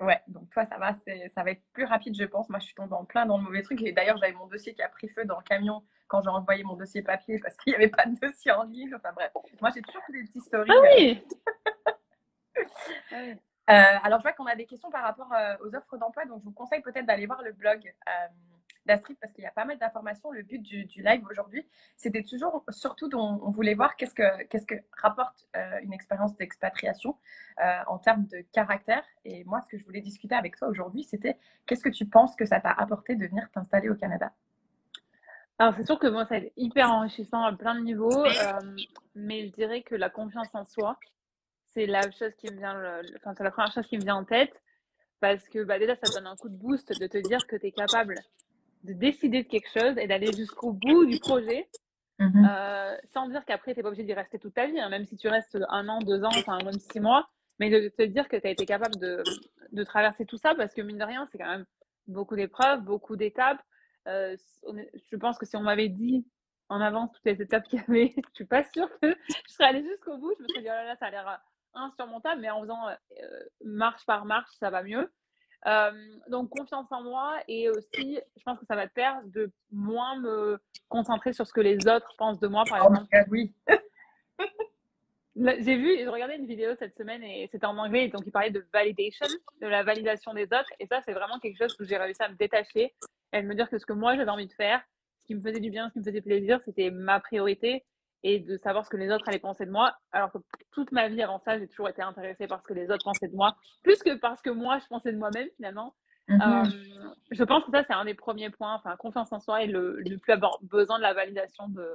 Ouais, 0.00 0.20
donc 0.28 0.48
toi, 0.50 0.64
ça 0.64 0.78
va, 0.78 0.92
ça 0.92 1.42
va 1.42 1.50
être 1.50 1.62
plus 1.72 1.84
rapide, 1.84 2.14
je 2.16 2.24
pense. 2.24 2.48
Moi, 2.48 2.60
je 2.60 2.66
suis 2.66 2.74
tombée 2.74 2.94
en 2.94 3.04
plein 3.04 3.26
dans 3.26 3.36
le 3.36 3.42
mauvais 3.42 3.62
truc. 3.62 3.82
Et 3.82 3.92
d'ailleurs, 3.92 4.16
j'avais 4.18 4.32
mon 4.32 4.46
dossier 4.46 4.72
qui 4.72 4.82
a 4.82 4.88
pris 4.88 5.08
feu 5.08 5.24
dans 5.24 5.38
le 5.38 5.42
camion 5.42 5.82
quand 6.06 6.22
j'ai 6.22 6.28
envoyé 6.28 6.62
mon 6.62 6.76
dossier 6.76 7.02
papier 7.02 7.40
parce 7.40 7.56
qu'il 7.56 7.72
n'y 7.72 7.76
avait 7.76 7.88
pas 7.88 8.06
de 8.06 8.18
dossier 8.18 8.52
en 8.52 8.62
ligne. 8.62 8.94
Enfin 8.94 9.12
bref, 9.12 9.32
moi, 9.60 9.70
j'ai 9.74 9.82
toujours 9.82 10.02
des 10.10 10.22
petits 10.24 10.40
stories. 10.40 10.70
Ah 10.70 10.80
oui. 10.82 11.22
Euh, 13.70 13.98
alors, 14.02 14.18
je 14.18 14.22
vois 14.22 14.32
qu'on 14.32 14.46
a 14.46 14.54
des 14.54 14.64
questions 14.64 14.90
par 14.90 15.02
rapport 15.02 15.30
euh, 15.30 15.54
aux 15.60 15.76
offres 15.76 15.98
d'emploi. 15.98 16.24
Donc, 16.24 16.40
je 16.40 16.44
vous 16.46 16.52
conseille 16.52 16.80
peut-être 16.80 17.04
d'aller 17.04 17.26
voir 17.26 17.42
le 17.42 17.52
blog 17.52 17.92
euh, 18.08 18.28
d'Astrid 18.88 19.16
parce 19.20 19.32
qu'il 19.32 19.44
y 19.44 19.46
a 19.46 19.52
pas 19.52 19.64
mal 19.64 19.78
d'informations. 19.78 20.32
Le 20.32 20.42
but 20.42 20.60
du, 20.60 20.84
du 20.86 21.02
live 21.02 21.24
aujourd'hui, 21.30 21.68
c'était 21.96 22.22
toujours, 22.22 22.64
surtout, 22.70 23.08
dont 23.08 23.40
on 23.44 23.50
voulait 23.50 23.74
voir 23.74 23.94
qu'est-ce 23.96 24.14
que, 24.14 24.44
qu'est-ce 24.44 24.66
que 24.66 24.74
rapporte 24.96 25.46
euh, 25.56 25.78
une 25.82 25.92
expérience 25.92 26.34
d'expatriation 26.36 27.16
euh, 27.60 27.80
en 27.86 27.98
termes 27.98 28.26
de 28.26 28.44
caractère. 28.52 29.04
Et 29.24 29.44
moi, 29.44 29.60
ce 29.60 29.68
que 29.68 29.78
je 29.78 29.84
voulais 29.84 30.00
discuter 30.00 30.34
avec 30.34 30.56
toi 30.56 30.68
aujourd'hui, 30.68 31.04
c'était 31.04 31.38
qu'est-ce 31.66 31.84
que 31.84 31.88
tu 31.90 32.06
penses 32.06 32.34
que 32.34 32.46
ça 32.46 32.60
t'a 32.60 32.72
apporté 32.72 33.14
de 33.14 33.26
venir 33.26 33.48
t'installer 33.50 33.88
au 33.88 33.94
Canada? 33.94 34.32
Alors, 35.58 35.74
c'est 35.76 35.86
sûr 35.86 35.98
que 35.98 36.06
moi, 36.06 36.24
ça 36.26 36.34
a 36.34 36.38
été 36.38 36.52
hyper 36.56 36.90
enrichissant 36.90 37.42
à 37.42 37.52
plein 37.52 37.74
de 37.74 37.80
niveaux, 37.80 38.24
euh, 38.24 38.76
mais 39.14 39.46
je 39.46 39.52
dirais 39.52 39.82
que 39.82 39.94
la 39.94 40.08
confiance 40.08 40.48
en 40.54 40.64
soi, 40.64 40.98
c'est 41.74 41.86
la 41.86 42.02
chose 42.12 42.34
qui 42.36 42.50
me 42.52 42.58
vient, 42.58 42.74
le, 42.74 43.02
enfin, 43.16 43.34
c'est 43.36 43.44
la 43.44 43.50
première 43.50 43.72
chose 43.72 43.86
qui 43.86 43.98
me 43.98 44.02
vient 44.02 44.16
en 44.16 44.24
tête, 44.24 44.54
parce 45.20 45.48
que 45.48 45.64
bah, 45.64 45.78
déjà, 45.78 45.96
ça 45.96 46.12
donne 46.14 46.28
un 46.28 46.36
coup 46.36 46.48
de 46.48 46.56
boost 46.56 46.98
de 47.00 47.06
te 47.08 47.18
dire 47.18 47.44
que 47.48 47.56
tu 47.56 47.66
es 47.66 47.72
capable 47.72 48.14
de 48.88 48.94
décider 48.94 49.42
de 49.42 49.48
quelque 49.48 49.68
chose 49.68 49.96
et 49.98 50.06
d'aller 50.06 50.32
jusqu'au 50.32 50.72
bout 50.72 51.04
du 51.04 51.18
projet, 51.18 51.68
mmh. 52.18 52.44
euh, 52.44 52.96
sans 53.12 53.28
dire 53.28 53.44
qu'après, 53.44 53.74
tu 53.74 53.78
n'es 53.78 53.82
pas 53.82 53.88
obligé 53.88 54.04
d'y 54.04 54.14
rester 54.14 54.38
toute 54.38 54.54
ta 54.54 54.66
vie, 54.66 54.80
hein, 54.80 54.88
même 54.88 55.04
si 55.04 55.16
tu 55.16 55.28
restes 55.28 55.58
un 55.68 55.88
an, 55.88 56.00
deux 56.00 56.24
ans, 56.24 56.30
enfin 56.30 56.58
même 56.64 56.78
six 56.78 57.00
mois, 57.00 57.28
mais 57.58 57.70
de 57.70 57.88
te 57.88 58.02
dire 58.02 58.28
que 58.28 58.36
tu 58.36 58.46
as 58.46 58.50
été 58.50 58.64
capable 58.64 58.96
de, 58.98 59.22
de, 59.72 59.84
traverser 59.84 60.24
tout 60.24 60.38
ça, 60.38 60.54
parce 60.54 60.72
que 60.72 60.80
mine 60.80 60.98
de 60.98 61.04
rien, 61.04 61.28
c'est 61.30 61.38
quand 61.38 61.50
même 61.50 61.66
beaucoup 62.06 62.36
d'épreuves, 62.36 62.80
beaucoup 62.80 63.16
d'étapes. 63.16 63.60
Euh, 64.06 64.36
je 65.10 65.16
pense 65.16 65.38
que 65.38 65.44
si 65.44 65.56
on 65.56 65.62
m'avait 65.62 65.90
dit 65.90 66.26
en 66.70 66.80
avance 66.80 67.12
toutes 67.12 67.26
les 67.26 67.42
étapes 67.42 67.64
qu'il 67.68 67.80
y 67.80 67.82
avait, 67.82 68.14
je 68.16 68.34
suis 68.34 68.46
pas 68.46 68.64
sûre 68.64 68.88
que 69.02 69.14
je 69.28 69.52
serais 69.52 69.68
allée 69.68 69.84
jusqu'au 69.84 70.16
bout. 70.16 70.32
Je 70.38 70.42
me 70.42 70.48
serais 70.48 70.62
dit, 70.62 70.68
oh 70.68 70.72
là 70.72 70.84
là, 70.84 70.96
ça 70.96 71.06
a 71.06 71.10
l'air 71.10 71.40
insurmontable, 71.74 72.40
mais 72.40 72.50
en 72.50 72.62
faisant 72.62 72.88
euh, 72.88 72.94
marche 73.64 74.04
par 74.06 74.24
marche, 74.24 74.50
ça 74.58 74.70
va 74.70 74.82
mieux. 74.82 75.10
Euh, 75.66 75.90
donc 76.28 76.50
confiance 76.50 76.86
en 76.90 77.02
moi 77.02 77.36
et 77.48 77.68
aussi, 77.68 78.20
je 78.36 78.42
pense 78.44 78.58
que 78.58 78.66
ça 78.66 78.76
va 78.76 78.86
te 78.86 78.92
faire 78.92 79.20
de 79.24 79.50
moins 79.72 80.18
me 80.20 80.60
concentrer 80.88 81.32
sur 81.32 81.46
ce 81.46 81.52
que 81.52 81.60
les 81.60 81.88
autres 81.88 82.14
pensent 82.16 82.38
de 82.38 82.46
moi, 82.46 82.64
par 82.68 82.78
exemple. 82.78 83.06
Oui. 83.30 83.52
J'ai 85.36 85.76
vu, 85.76 85.96
j'ai 85.96 86.08
regardé 86.08 86.34
une 86.34 86.46
vidéo 86.46 86.74
cette 86.78 86.96
semaine 86.96 87.22
et 87.22 87.48
c'était 87.52 87.66
en 87.66 87.78
anglais, 87.78 88.08
donc 88.08 88.22
il 88.26 88.32
parlait 88.32 88.50
de 88.50 88.66
validation, 88.72 89.26
de 89.60 89.66
la 89.68 89.84
validation 89.84 90.34
des 90.34 90.46
autres, 90.46 90.72
et 90.80 90.86
ça 90.86 91.00
c'est 91.04 91.12
vraiment 91.12 91.38
quelque 91.38 91.58
chose 91.58 91.76
où 91.78 91.84
j'ai 91.84 91.96
réussi 91.96 92.20
à 92.22 92.28
me 92.28 92.34
détacher 92.34 92.92
et 93.32 93.36
à 93.36 93.42
me 93.42 93.54
dire 93.54 93.70
que 93.70 93.78
ce 93.78 93.86
que 93.86 93.92
moi 93.92 94.16
j'avais 94.16 94.30
envie 94.30 94.48
de 94.48 94.52
faire, 94.52 94.82
ce 95.20 95.26
qui 95.26 95.36
me 95.36 95.40
faisait 95.40 95.60
du 95.60 95.70
bien, 95.70 95.88
ce 95.88 95.92
qui 95.92 95.98
me 96.00 96.04
faisait 96.04 96.22
plaisir, 96.22 96.60
c'était 96.64 96.90
ma 96.90 97.20
priorité 97.20 97.84
et 98.22 98.40
de 98.40 98.56
savoir 98.56 98.84
ce 98.84 98.90
que 98.90 98.96
les 98.96 99.10
autres 99.10 99.28
allaient 99.28 99.38
penser 99.38 99.66
de 99.66 99.70
moi. 99.70 99.96
Alors 100.12 100.32
que 100.32 100.38
toute 100.72 100.92
ma 100.92 101.08
vie 101.08 101.22
avant 101.22 101.38
ça, 101.38 101.58
j'ai 101.58 101.68
toujours 101.68 101.88
été 101.88 102.02
intéressée 102.02 102.46
par 102.46 102.60
ce 102.60 102.66
que 102.66 102.74
les 102.74 102.90
autres 102.90 103.04
pensaient 103.04 103.28
de 103.28 103.36
moi, 103.36 103.56
plus 103.82 104.02
que 104.02 104.14
parce 104.16 104.42
que 104.42 104.50
moi, 104.50 104.78
je 104.78 104.86
pensais 104.86 105.12
de 105.12 105.18
moi-même 105.18 105.48
finalement. 105.56 105.94
Mm 106.28 106.36
-hmm. 106.36 106.66
euh, 106.66 107.10
je 107.30 107.44
pense 107.44 107.64
que 107.64 107.70
ça, 107.70 107.84
c'est 107.86 107.94
un 107.94 108.04
des 108.04 108.14
premiers 108.14 108.50
points, 108.50 108.74
enfin, 108.74 108.96
confiance 108.96 109.32
en 109.32 109.40
soi 109.40 109.62
et 109.62 109.66
le, 109.66 109.96
le 110.00 110.18
plus 110.18 110.32
avoir 110.32 110.58
besoin 110.62 110.98
de 110.98 111.02
la 111.02 111.14
validation 111.14 111.68
de 111.68 111.86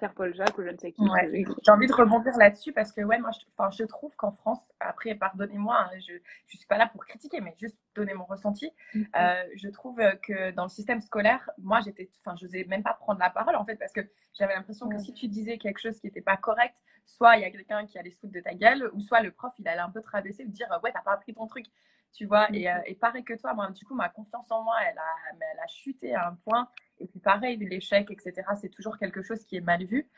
Pierre-Paul 0.00 0.34
Jacques 0.34 0.58
ou 0.58 0.62
je 0.64 0.70
ne 0.70 0.76
sais 0.78 0.92
qui. 0.92 1.02
Ouais. 1.02 1.44
J'ai 1.64 1.70
envie 1.70 1.86
de 1.86 1.92
rebondir 1.92 2.36
là-dessus 2.36 2.72
parce 2.72 2.90
que, 2.90 3.02
ouais, 3.02 3.18
moi, 3.18 3.30
je, 3.32 3.76
je 3.78 3.84
trouve 3.84 4.16
qu'en 4.16 4.32
France, 4.32 4.60
après, 4.80 5.14
pardonnez-moi, 5.14 5.76
hein, 5.78 5.90
je 6.06 6.14
ne 6.14 6.18
suis 6.48 6.66
pas 6.66 6.78
là 6.78 6.88
pour 6.88 7.04
critiquer, 7.04 7.40
mais 7.40 7.54
juste 7.60 7.78
donner 7.94 8.14
mon 8.14 8.24
ressenti. 8.24 8.66
Mm 8.94 9.00
-hmm. 9.00 9.06
euh, 9.20 9.44
je 9.62 9.68
trouve 9.68 9.98
que 10.26 10.50
dans 10.52 10.64
le 10.64 10.74
système 10.78 11.00
scolaire, 11.00 11.42
moi, 11.58 11.78
j'étais, 11.84 12.06
enfin, 12.20 12.34
je 12.38 12.44
n'osais 12.46 12.64
même 12.64 12.82
pas 12.82 12.94
prendre 13.04 13.20
la 13.20 13.30
parole, 13.38 13.56
en 13.56 13.64
fait, 13.64 13.76
parce 13.76 13.92
que 13.92 14.02
j'avais 14.36 14.54
l'impression 14.58 14.88
que 14.92 14.98
si 14.98 15.12
tu 15.12 15.28
disais 15.28 15.56
quelque 15.64 15.80
chose 15.84 15.96
qui 16.00 16.06
n'était 16.06 16.26
pas 16.32 16.38
correct, 16.48 16.76
soit 17.04 17.32
il 17.36 17.42
y 17.42 17.48
a 17.48 17.50
quelqu'un 17.56 17.80
qui 17.88 17.96
allait 17.98 18.14
se 18.14 18.18
foutre 18.20 18.32
de 18.32 18.44
ta 18.48 18.54
gueule, 18.62 18.82
ou 18.94 19.00
soit 19.08 19.20
le 19.20 19.30
prof, 19.38 19.52
il 19.60 19.66
allait 19.68 19.86
un 19.88 19.92
peu 19.96 20.00
te 20.06 20.10
rabaisser 20.16 20.44
dire, 20.58 20.68
ouais, 20.82 20.92
t'as 20.94 21.02
pas 21.08 21.14
appris 21.18 21.34
ton 21.34 21.46
truc. 21.54 21.66
Tu 22.12 22.26
vois. 22.26 22.48
Et, 22.54 22.66
et, 22.86 22.94
pareil 22.94 23.24
que 23.24 23.34
toi, 23.34 23.54
moi, 23.54 23.70
du 23.70 23.84
coup, 23.84 23.94
ma 23.94 24.08
confiance 24.08 24.50
en 24.50 24.62
moi, 24.62 24.76
elle 24.88 24.98
a, 24.98 25.46
elle 25.52 25.60
a 25.60 25.66
chuté 25.68 26.14
à 26.14 26.28
un 26.28 26.34
point. 26.34 26.68
Et 26.98 27.06
puis 27.06 27.20
pareil, 27.20 27.56
l'échec, 27.56 28.10
etc., 28.10 28.42
c'est 28.60 28.68
toujours 28.68 28.98
quelque 28.98 29.22
chose 29.22 29.44
qui 29.44 29.56
est 29.56 29.60
mal 29.60 29.84
vu. 29.84 30.08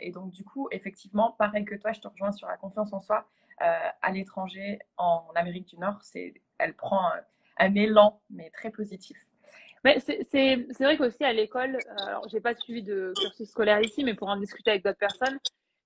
et 0.00 0.10
donc, 0.12 0.30
du 0.30 0.44
coup, 0.44 0.68
effectivement, 0.70 1.32
pareil 1.32 1.64
que 1.64 1.74
toi, 1.74 1.92
je 1.92 2.00
te 2.00 2.08
rejoins 2.08 2.32
sur 2.32 2.48
la 2.48 2.56
confiance 2.56 2.92
en 2.92 3.00
soi. 3.00 3.26
à 3.58 4.10
l'étranger, 4.12 4.78
en 4.96 5.26
Amérique 5.34 5.68
du 5.68 5.78
Nord, 5.78 5.98
c'est, 6.02 6.34
elle 6.58 6.74
prend 6.74 7.10
un 7.58 7.74
élan, 7.74 8.20
mais 8.30 8.50
très 8.50 8.70
positif. 8.70 9.16
Mais 9.84 9.98
c'est 10.00 10.56
vrai 10.80 10.96
qu'aussi 10.96 11.24
à 11.24 11.32
l'école, 11.32 11.76
euh, 11.76 12.06
alors 12.06 12.28
j'ai 12.28 12.40
pas 12.40 12.54
suivi 12.54 12.82
de 12.82 13.12
cursus 13.18 13.48
scolaire 13.48 13.80
ici, 13.80 14.04
mais 14.04 14.14
pour 14.14 14.28
en 14.28 14.36
discuter 14.36 14.70
avec 14.70 14.84
d'autres 14.84 14.98
personnes, 14.98 15.38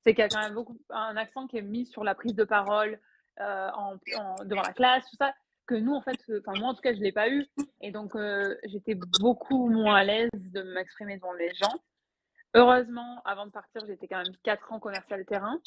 c'est 0.02 0.14
qu'il 0.14 0.22
y 0.22 0.26
a 0.26 0.28
quand 0.28 0.42
même 0.42 0.54
beaucoup 0.54 0.76
un 0.90 1.16
accent 1.16 1.46
qui 1.46 1.58
est 1.58 1.62
mis 1.62 1.86
sur 1.86 2.02
la 2.02 2.14
prise 2.14 2.34
de 2.34 2.44
parole 2.44 2.98
euh, 3.40 3.70
en, 3.74 3.96
devant 4.44 4.62
la 4.62 4.72
classe, 4.72 5.04
tout 5.10 5.16
ça, 5.16 5.34
que 5.66 5.74
nous 5.74 5.94
en 5.94 6.02
fait, 6.02 6.18
enfin 6.40 6.58
moi 6.58 6.68
en 6.68 6.74
tout 6.74 6.82
cas 6.82 6.94
je 6.94 7.00
l'ai 7.00 7.12
pas 7.12 7.28
eu, 7.28 7.46
et 7.80 7.90
donc 7.90 8.14
euh, 8.14 8.54
j'étais 8.64 8.94
beaucoup 9.20 9.68
moins 9.68 9.96
à 9.96 10.04
l'aise 10.04 10.30
de 10.34 10.62
m'exprimer 10.62 11.16
devant 11.16 11.32
les 11.32 11.52
gens. 11.54 11.72
Heureusement, 12.54 13.22
avant 13.24 13.46
de 13.46 13.50
partir, 13.50 13.82
j'étais 13.86 14.06
quand 14.06 14.22
même 14.22 14.32
4 14.44 14.72
ans 14.72 14.80
commercial 14.80 15.24
terrain, 15.24 15.58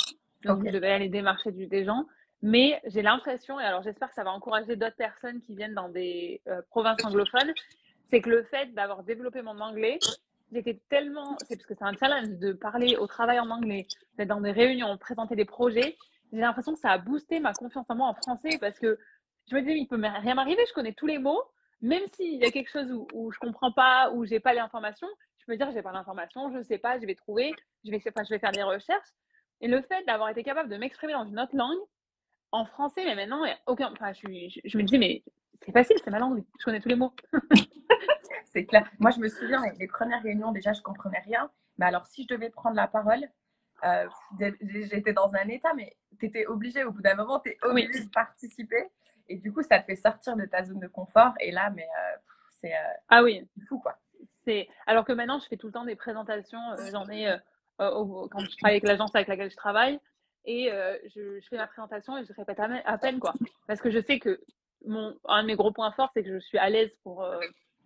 donc 0.45 0.65
je 0.65 0.71
devais 0.71 0.91
aller 0.91 1.09
démarcher 1.09 1.51
du, 1.51 1.67
des 1.67 1.83
gens. 1.83 2.05
Mais 2.43 2.79
j'ai 2.85 3.01
l'impression, 3.01 3.59
et 3.59 3.63
alors 3.63 3.81
j'espère 3.81 4.09
que 4.09 4.13
ça 4.13 4.23
va 4.23 4.31
encourager 4.31 4.75
d'autres 4.75 4.95
personnes 4.95 5.41
qui 5.41 5.55
viennent 5.55 5.73
dans 5.73 5.89
des 5.89 6.41
provinces 6.69 7.03
anglophones, 7.03 7.51
c'est 8.03 8.21
que 8.21 8.29
le 8.29 8.43
fait 8.43 8.73
d'avoir 8.73 9.03
développé 9.03 9.41
mon 9.41 9.59
anglais, 9.59 9.99
j'étais 10.51 10.79
tellement, 10.89 11.35
c'est 11.39 11.57
parce 11.57 11.67
que 11.67 11.73
c'est 11.77 11.83
un 11.83 11.93
challenge 11.93 12.29
de 12.39 12.53
parler 12.53 12.95
au 12.97 13.07
travail 13.07 13.39
en 13.39 13.49
anglais, 13.49 13.87
d'être 14.17 14.29
dans 14.29 14.41
des 14.41 14.51
réunions, 14.51 14.97
présenter 14.97 15.35
des 15.35 15.45
projets. 15.45 15.97
J'ai 16.31 16.39
l'impression 16.39 16.73
que 16.73 16.79
ça 16.79 16.91
a 16.91 16.97
boosté 16.97 17.39
ma 17.39 17.53
confiance 17.53 17.85
en 17.89 17.95
moi 17.95 18.07
en 18.07 18.13
français 18.13 18.57
parce 18.59 18.79
que 18.79 18.99
je 19.49 19.55
me 19.55 19.61
disais, 19.61 19.77
il 19.77 19.87
peut 19.87 19.99
rien 20.01 20.35
m'arriver, 20.35 20.61
je 20.67 20.73
connais 20.73 20.93
tous 20.93 21.07
les 21.07 21.19
mots, 21.19 21.41
même 21.81 22.05
s'il 22.13 22.41
y 22.41 22.45
a 22.45 22.51
quelque 22.51 22.69
chose 22.69 22.91
où, 22.91 23.07
où 23.13 23.31
je 23.31 23.39
comprends 23.39 23.71
pas, 23.71 24.11
où 24.11 24.25
j'ai 24.25 24.39
pas 24.39 24.53
l'information, 24.53 25.07
je 25.37 25.45
peux 25.45 25.57
dire, 25.57 25.71
j'ai 25.71 25.81
pas 25.81 25.93
l'information, 25.93 26.51
je 26.53 26.61
sais 26.63 26.77
pas, 26.77 26.99
je 26.99 27.05
vais 27.05 27.15
trouver, 27.15 27.53
je 27.85 27.91
vais, 27.91 28.01
enfin, 28.07 28.23
je 28.23 28.29
vais 28.29 28.39
faire 28.39 28.51
des 28.51 28.63
recherches. 28.63 29.09
Et 29.61 29.67
le 29.67 29.81
fait 29.81 30.03
d'avoir 30.05 30.29
été 30.29 30.43
capable 30.43 30.69
de 30.69 30.77
m'exprimer 30.77 31.13
dans 31.13 31.25
une 31.25 31.39
autre 31.39 31.55
langue, 31.55 31.79
en 32.51 32.65
français, 32.65 33.03
mais 33.05 33.15
maintenant, 33.15 33.43
aucun, 33.65 33.91
enfin, 33.91 34.13
je, 34.13 34.59
je, 34.63 34.77
me 34.77 34.83
disais, 34.83 34.97
mais 34.97 35.23
c'est 35.65 35.71
facile, 35.71 35.97
c'est 36.03 36.11
ma 36.11 36.19
langue, 36.19 36.43
je 36.59 36.65
connais 36.65 36.79
tous 36.79 36.89
les 36.89 36.95
mots. 36.95 37.13
c'est 38.43 38.65
clair. 38.65 38.89
Moi, 38.99 39.11
je 39.11 39.19
me 39.19 39.27
souviens, 39.27 39.61
les 39.79 39.87
premières 39.87 40.21
réunions, 40.21 40.51
déjà, 40.51 40.73
je 40.73 40.81
comprenais 40.81 41.19
rien. 41.19 41.49
Mais 41.77 41.85
alors, 41.85 42.05
si 42.05 42.23
je 42.23 42.27
devais 42.27 42.49
prendre 42.49 42.75
la 42.75 42.87
parole, 42.87 43.27
euh, 43.83 44.07
j'étais 44.61 45.13
dans 45.13 45.33
un 45.35 45.47
état, 45.47 45.73
mais 45.73 45.95
tu 46.19 46.25
étais 46.25 46.45
obligé, 46.45 46.83
au 46.83 46.91
bout 46.91 47.01
d'un 47.01 47.15
moment, 47.15 47.39
tu 47.39 47.49
es 47.49 47.57
obligé 47.63 48.03
de 48.03 48.09
participer. 48.09 48.89
Et 49.29 49.37
du 49.37 49.51
coup, 49.51 49.61
ça 49.61 49.79
te 49.79 49.85
fait 49.85 49.95
sortir 49.95 50.35
de 50.35 50.45
ta 50.45 50.63
zone 50.63 50.79
de 50.79 50.87
confort. 50.87 51.33
Et 51.39 51.51
là, 51.51 51.69
mais 51.69 51.83
euh, 51.83 52.17
c'est 52.61 52.73
euh, 52.73 52.93
ah 53.09 53.23
oui. 53.23 53.47
fou, 53.67 53.79
quoi. 53.79 53.97
Alors 54.85 55.03
que 55.03 55.11
maintenant, 55.11 55.39
je 55.39 55.47
fais 55.47 55.57
tout 55.57 55.67
le 55.67 55.73
temps 55.73 55.83
des 55.83 55.97
présentations. 55.97 56.59
J'en 56.89 57.09
ai 57.09 57.35
quand 57.77 58.39
je 58.39 58.57
travaille 58.57 58.75
avec 58.75 58.83
l'agence 58.83 59.13
avec 59.13 59.27
laquelle 59.27 59.51
je 59.51 59.57
travaille. 59.57 59.99
Et 60.45 60.69
je, 61.13 61.41
fais 61.49 61.57
ma 61.57 61.67
présentation 61.67 62.17
et 62.17 62.23
je 62.23 62.31
répète 62.31 62.57
à, 62.61 62.97
peine, 62.97 63.19
quoi. 63.19 63.33
Parce 63.67 63.81
que 63.81 63.91
je 63.91 63.99
sais 63.99 64.19
que 64.19 64.39
mon, 64.85 65.19
un 65.25 65.41
de 65.41 65.47
mes 65.47 65.57
gros 65.57 65.73
points 65.73 65.91
forts, 65.91 66.11
c'est 66.13 66.23
que 66.23 66.31
je 66.31 66.39
suis 66.39 66.57
à 66.57 66.69
l'aise 66.69 66.89
pour, 67.03 67.27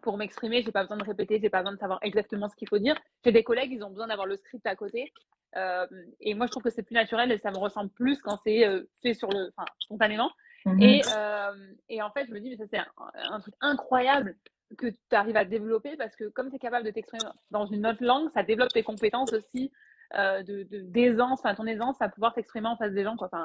pour 0.01 0.17
m'exprimer. 0.17 0.61
J'ai 0.61 0.71
pas 0.71 0.83
besoin 0.83 0.97
de 0.97 1.03
répéter, 1.03 1.39
j'ai 1.41 1.49
pas 1.49 1.59
besoin 1.59 1.73
de 1.73 1.79
savoir 1.79 1.99
exactement 2.01 2.49
ce 2.49 2.55
qu'il 2.55 2.67
faut 2.67 2.77
dire. 2.77 2.95
J'ai 3.23 3.31
des 3.31 3.43
collègues, 3.43 3.71
ils 3.71 3.83
ont 3.83 3.89
besoin 3.89 4.07
d'avoir 4.07 4.27
le 4.27 4.35
script 4.35 4.65
à 4.65 4.75
côté. 4.75 5.11
Euh, 5.57 5.85
et 6.19 6.33
moi, 6.33 6.45
je 6.45 6.51
trouve 6.51 6.63
que 6.63 6.69
c'est 6.69 6.83
plus 6.83 6.93
naturel 6.93 7.31
et 7.31 7.37
ça 7.39 7.51
me 7.51 7.57
ressemble 7.57 7.89
plus 7.91 8.21
quand 8.21 8.37
c'est 8.43 8.65
euh, 8.65 8.83
fait 9.01 9.13
sur 9.13 9.29
le, 9.29 9.51
enfin, 9.55 9.65
spontanément. 9.79 10.31
Mhm. 10.65 10.81
Et, 10.81 11.01
euh, 11.15 11.73
et, 11.89 12.01
en 12.01 12.11
fait, 12.11 12.25
je 12.27 12.33
me 12.33 12.39
dis, 12.39 12.49
mais 12.49 12.57
ça, 12.57 12.65
c'est 12.69 12.79
un, 13.15 13.39
truc 13.39 13.53
incroyable 13.61 14.35
que 14.77 14.87
tu 14.87 15.15
arrives 15.15 15.37
à 15.37 15.43
développer 15.43 15.97
parce 15.97 16.15
que 16.15 16.29
comme 16.29 16.49
tu 16.49 16.55
es 16.55 16.59
capable 16.59 16.85
de 16.85 16.91
t'exprimer 16.91 17.23
dans 17.49 17.65
une 17.65 17.85
autre 17.85 18.03
langue, 18.03 18.29
ça 18.33 18.43
développe 18.43 18.71
tes 18.71 18.83
compétences 18.83 19.33
aussi 19.33 19.71
de, 20.13 20.67
d'aisance, 20.83 21.39
enfin, 21.39 21.55
ton 21.55 21.65
aisance 21.65 22.01
à 22.01 22.09
pouvoir 22.09 22.33
t'exprimer 22.33 22.67
en 22.67 22.77
face 22.77 22.93
des 22.93 23.03
gens. 23.03 23.17
Quoi. 23.17 23.27
Enfin, 23.31 23.43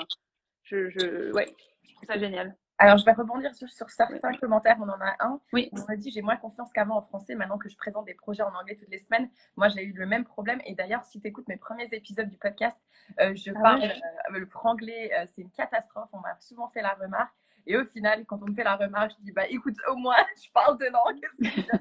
je, 0.65 0.91
je, 0.91 1.33
ouais, 1.33 1.47
je 1.85 1.95
trouve 1.95 2.07
ça 2.09 2.19
génial. 2.19 2.55
Alors, 2.79 2.99
je 2.99 3.05
vais 3.07 3.13
rebondir 3.13 3.55
sur, 3.55 3.69
certains 3.71 4.35
commentaires. 4.35 4.77
On 4.81 4.89
en 4.89 5.01
a 5.01 5.17
un. 5.21 5.41
Oui. 5.53 5.71
On 5.73 5.85
m'a 5.89 5.97
dit 5.97 6.11
j'ai 6.11 6.21
moins 6.21 6.37
confiance 6.37 6.71
qu'avant 6.73 6.97
en 6.97 7.01
français. 7.01 7.35
Maintenant 7.35 7.59
que 7.59 7.69
je 7.69 7.77
présente 7.77 8.05
des 8.05 8.15
projets 8.15 8.43
en 8.43 8.55
anglais 8.55 8.77
toutes 8.77 8.91
les 8.91 8.99
semaines, 8.99 9.31
moi 9.57 9.69
j'ai 9.69 9.83
eu 9.83 9.93
le 9.93 10.07
même 10.07 10.25
problème. 10.25 10.61
Et 10.67 10.75
d'ailleurs, 10.75 11.03
si 11.05 11.19
tu 11.21 11.27
écoutes 11.27 11.49
mes 11.49 11.57
premiers 11.57 11.89
épisodes 11.93 12.29
du 12.29 12.37
podcast, 12.37 12.79
euh, 13.21 13.35
je 13.35 13.51
ah 13.55 13.61
parle 13.61 13.83
euh, 13.85 14.39
le 14.39 14.47
franglais, 14.47 15.11
euh, 15.15 15.25
c'est 15.35 15.43
une 15.43 15.51
catastrophe. 15.51 16.09
On 16.13 16.21
m'a 16.21 16.37
souvent 16.41 16.69
fait 16.69 16.83
la 16.83 16.95
remarque. 17.01 17.33
Et 17.67 17.77
au 17.77 17.85
final, 17.85 18.25
quand 18.27 18.43
on 18.43 18.47
me 18.47 18.55
fait 18.55 18.65
la 18.65 18.77
remarque, 18.77 19.13
je 19.19 19.25
dis 19.25 19.33
bah 19.33 19.47
écoute, 19.49 19.77
au 19.89 19.97
moins 19.97 20.17
je 20.45 20.51
parle 20.53 20.79
de 20.79 20.87
langue. 20.87 21.27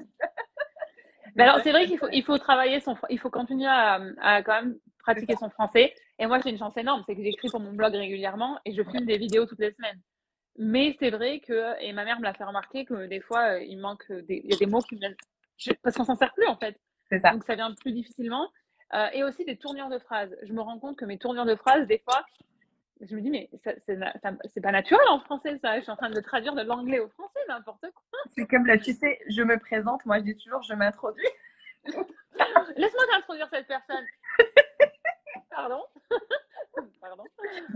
Mais 1.36 1.42
alors, 1.42 1.60
c'est 1.62 1.72
vrai 1.72 1.86
qu'il 1.86 1.98
faut, 1.98 2.08
il 2.10 2.24
faut 2.24 2.38
travailler 2.38 2.80
son, 2.80 2.96
il 3.10 3.18
faut 3.18 3.28
continuer 3.28 3.66
à, 3.66 4.00
à 4.22 4.42
quand 4.42 4.62
même 4.62 4.78
pratiquer 5.00 5.36
son 5.36 5.50
français. 5.50 5.92
Et 6.18 6.26
moi, 6.26 6.40
j'ai 6.40 6.48
une 6.48 6.58
chance 6.58 6.74
énorme, 6.78 7.02
c'est 7.06 7.14
que 7.14 7.22
j'écris 7.22 7.50
pour 7.50 7.60
mon 7.60 7.74
blog 7.74 7.92
régulièrement 7.92 8.58
et 8.64 8.72
je 8.72 8.82
filme 8.82 9.04
des 9.04 9.18
vidéos 9.18 9.44
toutes 9.44 9.58
les 9.58 9.72
semaines. 9.72 10.00
Mais 10.58 10.96
c'est 10.98 11.10
vrai 11.10 11.40
que, 11.40 11.80
et 11.82 11.92
ma 11.92 12.04
mère 12.04 12.18
me 12.18 12.24
l'a 12.24 12.34
fait 12.34 12.44
remarquer, 12.44 12.84
que 12.84 13.06
des 13.06 13.20
fois, 13.20 13.54
euh, 13.54 13.60
il 13.60 13.78
manque 13.78 14.10
des, 14.10 14.40
il 14.44 14.50
y 14.50 14.54
a 14.54 14.56
des 14.56 14.66
mots 14.66 14.80
qui 14.80 14.96
viennent, 14.96 15.16
parce 15.82 15.96
qu'on 15.96 16.04
s'en 16.04 16.16
sert 16.16 16.32
plus 16.32 16.46
en 16.46 16.56
fait. 16.56 16.78
Ça. 17.10 17.32
Donc 17.32 17.44
ça 17.44 17.54
vient 17.54 17.72
plus 17.74 17.92
difficilement. 17.92 18.50
Euh, 18.94 19.08
et 19.12 19.24
aussi 19.24 19.44
des 19.44 19.56
tournures 19.56 19.88
de 19.88 19.98
phrases. 19.98 20.34
Je 20.42 20.52
me 20.52 20.60
rends 20.60 20.78
compte 20.78 20.96
que 20.96 21.04
mes 21.04 21.18
tournures 21.18 21.44
de 21.44 21.56
phrases, 21.56 21.86
des 21.88 21.98
fois, 21.98 22.24
je 23.00 23.14
me 23.16 23.20
dis, 23.20 23.30
mais 23.30 23.50
c'est 23.84 24.60
pas 24.60 24.72
naturel 24.72 25.06
en 25.10 25.20
français, 25.20 25.58
ça. 25.58 25.76
Je 25.76 25.82
suis 25.82 25.90
en 25.90 25.96
train 25.96 26.10
de 26.10 26.20
traduire 26.20 26.54
de 26.54 26.62
l'anglais 26.62 27.00
au 27.00 27.08
français, 27.08 27.40
n'importe 27.48 27.80
quoi. 27.80 28.18
C'est 28.34 28.46
comme 28.46 28.66
là, 28.66 28.78
tu 28.78 28.92
sais, 28.92 29.18
je 29.28 29.42
me 29.42 29.58
présente, 29.58 30.06
moi 30.06 30.18
je 30.18 30.24
dis 30.24 30.36
toujours, 30.36 30.62
je 30.62 30.74
m'introduis. 30.74 31.24
Laisse-moi 31.84 33.04
t'introduire 33.10 33.48
cette 33.52 33.66
personne. 33.66 34.04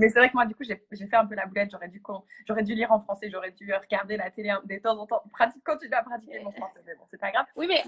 Mais 0.00 0.08
c'est 0.08 0.18
vrai 0.18 0.28
que 0.28 0.34
moi, 0.34 0.46
du 0.46 0.54
coup, 0.54 0.64
j'ai 0.64 1.06
fait 1.06 1.16
un 1.16 1.26
peu 1.26 1.34
la 1.34 1.46
boulette. 1.46 1.70
J'aurais 1.70 1.88
dû, 1.88 2.02
j'aurais 2.48 2.62
dû 2.62 2.74
lire 2.74 2.90
en 2.90 2.98
français, 2.98 3.28
j'aurais 3.30 3.52
dû 3.52 3.72
regarder 3.72 4.16
la 4.16 4.30
télé 4.30 4.52
de 4.64 4.78
temps 4.78 4.98
en 4.98 5.06
temps. 5.06 5.22
Pratique, 5.32 5.62
continuer 5.62 5.94
à 5.94 6.02
pratiquer 6.02 6.40
mon 6.40 6.50
français, 6.50 6.80
mais 6.86 6.94
bon, 6.94 7.04
c'est 7.06 7.20
pas 7.20 7.30
grave. 7.30 7.46
Oui, 7.54 7.66
mais, 7.68 7.84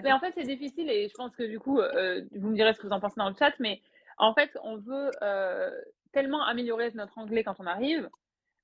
mais 0.00 0.12
en 0.12 0.20
fait, 0.20 0.32
c'est 0.36 0.44
difficile 0.44 0.88
et 0.88 1.08
je 1.08 1.14
pense 1.14 1.34
que 1.34 1.42
du 1.42 1.58
coup, 1.58 1.80
euh, 1.80 2.22
vous 2.36 2.50
me 2.50 2.54
direz 2.54 2.72
ce 2.72 2.78
que 2.78 2.86
vous 2.86 2.92
en 2.92 3.00
pensez 3.00 3.16
dans 3.16 3.28
le 3.28 3.34
chat, 3.36 3.52
mais 3.58 3.82
en 4.18 4.34
fait, 4.34 4.56
on 4.62 4.76
veut 4.76 5.10
euh, 5.22 5.70
tellement 6.12 6.44
améliorer 6.44 6.90
notre 6.92 7.18
anglais 7.18 7.42
quand 7.42 7.56
on 7.58 7.66
arrive, 7.66 8.08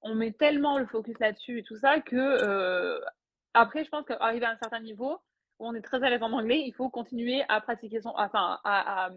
on 0.02 0.14
met 0.14 0.30
tellement 0.30 0.78
le 0.78 0.86
focus 0.86 1.18
là-dessus 1.18 1.58
et 1.58 1.62
tout 1.64 1.76
ça 1.76 2.00
que 2.00 2.16
euh, 2.16 3.00
après, 3.54 3.84
je 3.84 3.90
pense 3.90 4.04
qu'arriver 4.04 4.46
à 4.46 4.50
un 4.50 4.58
certain 4.58 4.80
niveau, 4.80 5.18
où 5.58 5.66
on 5.66 5.74
est 5.74 5.80
très 5.80 6.02
à 6.04 6.10
l'aise 6.10 6.22
en 6.22 6.32
anglais, 6.32 6.62
il 6.64 6.72
faut 6.72 6.88
continuer 6.88 7.42
à 7.48 7.60
pratiquer 7.60 8.00
son, 8.00 8.12
enfin, 8.16 8.60
à, 8.62 9.10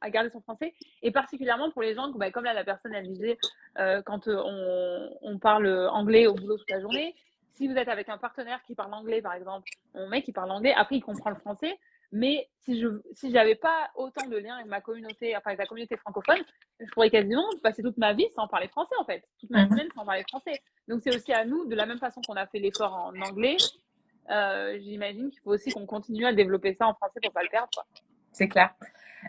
à, 0.00 0.10
garder 0.10 0.30
son 0.30 0.40
français. 0.40 0.74
Et 1.02 1.10
particulièrement 1.10 1.70
pour 1.70 1.82
les 1.82 1.94
gens, 1.94 2.10
bah, 2.12 2.30
comme 2.30 2.44
là, 2.44 2.54
la 2.54 2.64
personne, 2.64 2.94
elle 2.94 3.08
disait, 3.08 3.38
euh, 3.78 4.02
quand 4.02 4.28
euh, 4.28 4.40
on, 4.44 5.10
on, 5.22 5.38
parle 5.38 5.66
anglais 5.90 6.26
au 6.26 6.34
boulot 6.34 6.56
toute 6.56 6.70
la 6.70 6.80
journée, 6.80 7.14
si 7.54 7.68
vous 7.68 7.74
êtes 7.74 7.88
avec 7.88 8.08
un 8.08 8.18
partenaire 8.18 8.62
qui 8.66 8.74
parle 8.74 8.94
anglais, 8.94 9.20
par 9.20 9.34
exemple, 9.34 9.68
mon 9.94 10.08
mec 10.08 10.24
qui 10.24 10.32
parle 10.32 10.50
anglais, 10.50 10.72
après, 10.76 10.96
il 10.96 11.00
comprend 11.00 11.30
le 11.30 11.36
français. 11.36 11.78
Mais 12.12 12.46
si 12.58 12.78
je 12.78 12.88
si 13.14 13.30
j'avais 13.30 13.54
pas 13.54 13.90
autant 13.96 14.26
de 14.26 14.36
liens 14.36 14.56
avec 14.56 14.66
ma 14.66 14.82
communauté, 14.82 15.34
enfin 15.34 15.48
avec 15.50 15.60
la 15.60 15.66
communauté 15.66 15.96
francophone, 15.96 16.44
je 16.78 16.90
pourrais 16.90 17.08
quasiment 17.08 17.46
passer 17.62 17.82
toute 17.82 17.96
ma 17.96 18.12
vie 18.12 18.26
sans 18.34 18.46
parler 18.48 18.68
français 18.68 18.94
en 19.00 19.04
fait, 19.06 19.24
toute 19.40 19.48
ma 19.48 19.64
mhm. 19.64 19.70
semaine 19.70 19.88
sans 19.94 20.04
parler 20.04 20.22
français. 20.28 20.62
Donc 20.88 21.00
c'est 21.02 21.14
aussi 21.14 21.32
à 21.32 21.46
nous, 21.46 21.64
de 21.64 21.74
la 21.74 21.86
même 21.86 21.98
façon 21.98 22.20
qu'on 22.20 22.34
a 22.34 22.46
fait 22.46 22.58
l'effort 22.58 22.92
en 22.92 23.18
anglais, 23.22 23.56
euh, 24.30 24.78
j'imagine 24.78 25.30
qu'il 25.30 25.40
faut 25.40 25.52
aussi 25.52 25.72
qu'on 25.72 25.86
continue 25.86 26.26
à 26.26 26.34
développer 26.34 26.74
ça 26.74 26.86
en 26.86 26.92
français 26.94 27.18
pour 27.22 27.32
pas 27.32 27.42
le 27.42 27.48
perdre. 27.48 27.70
C'est 28.32 28.48
clair. 28.48 28.74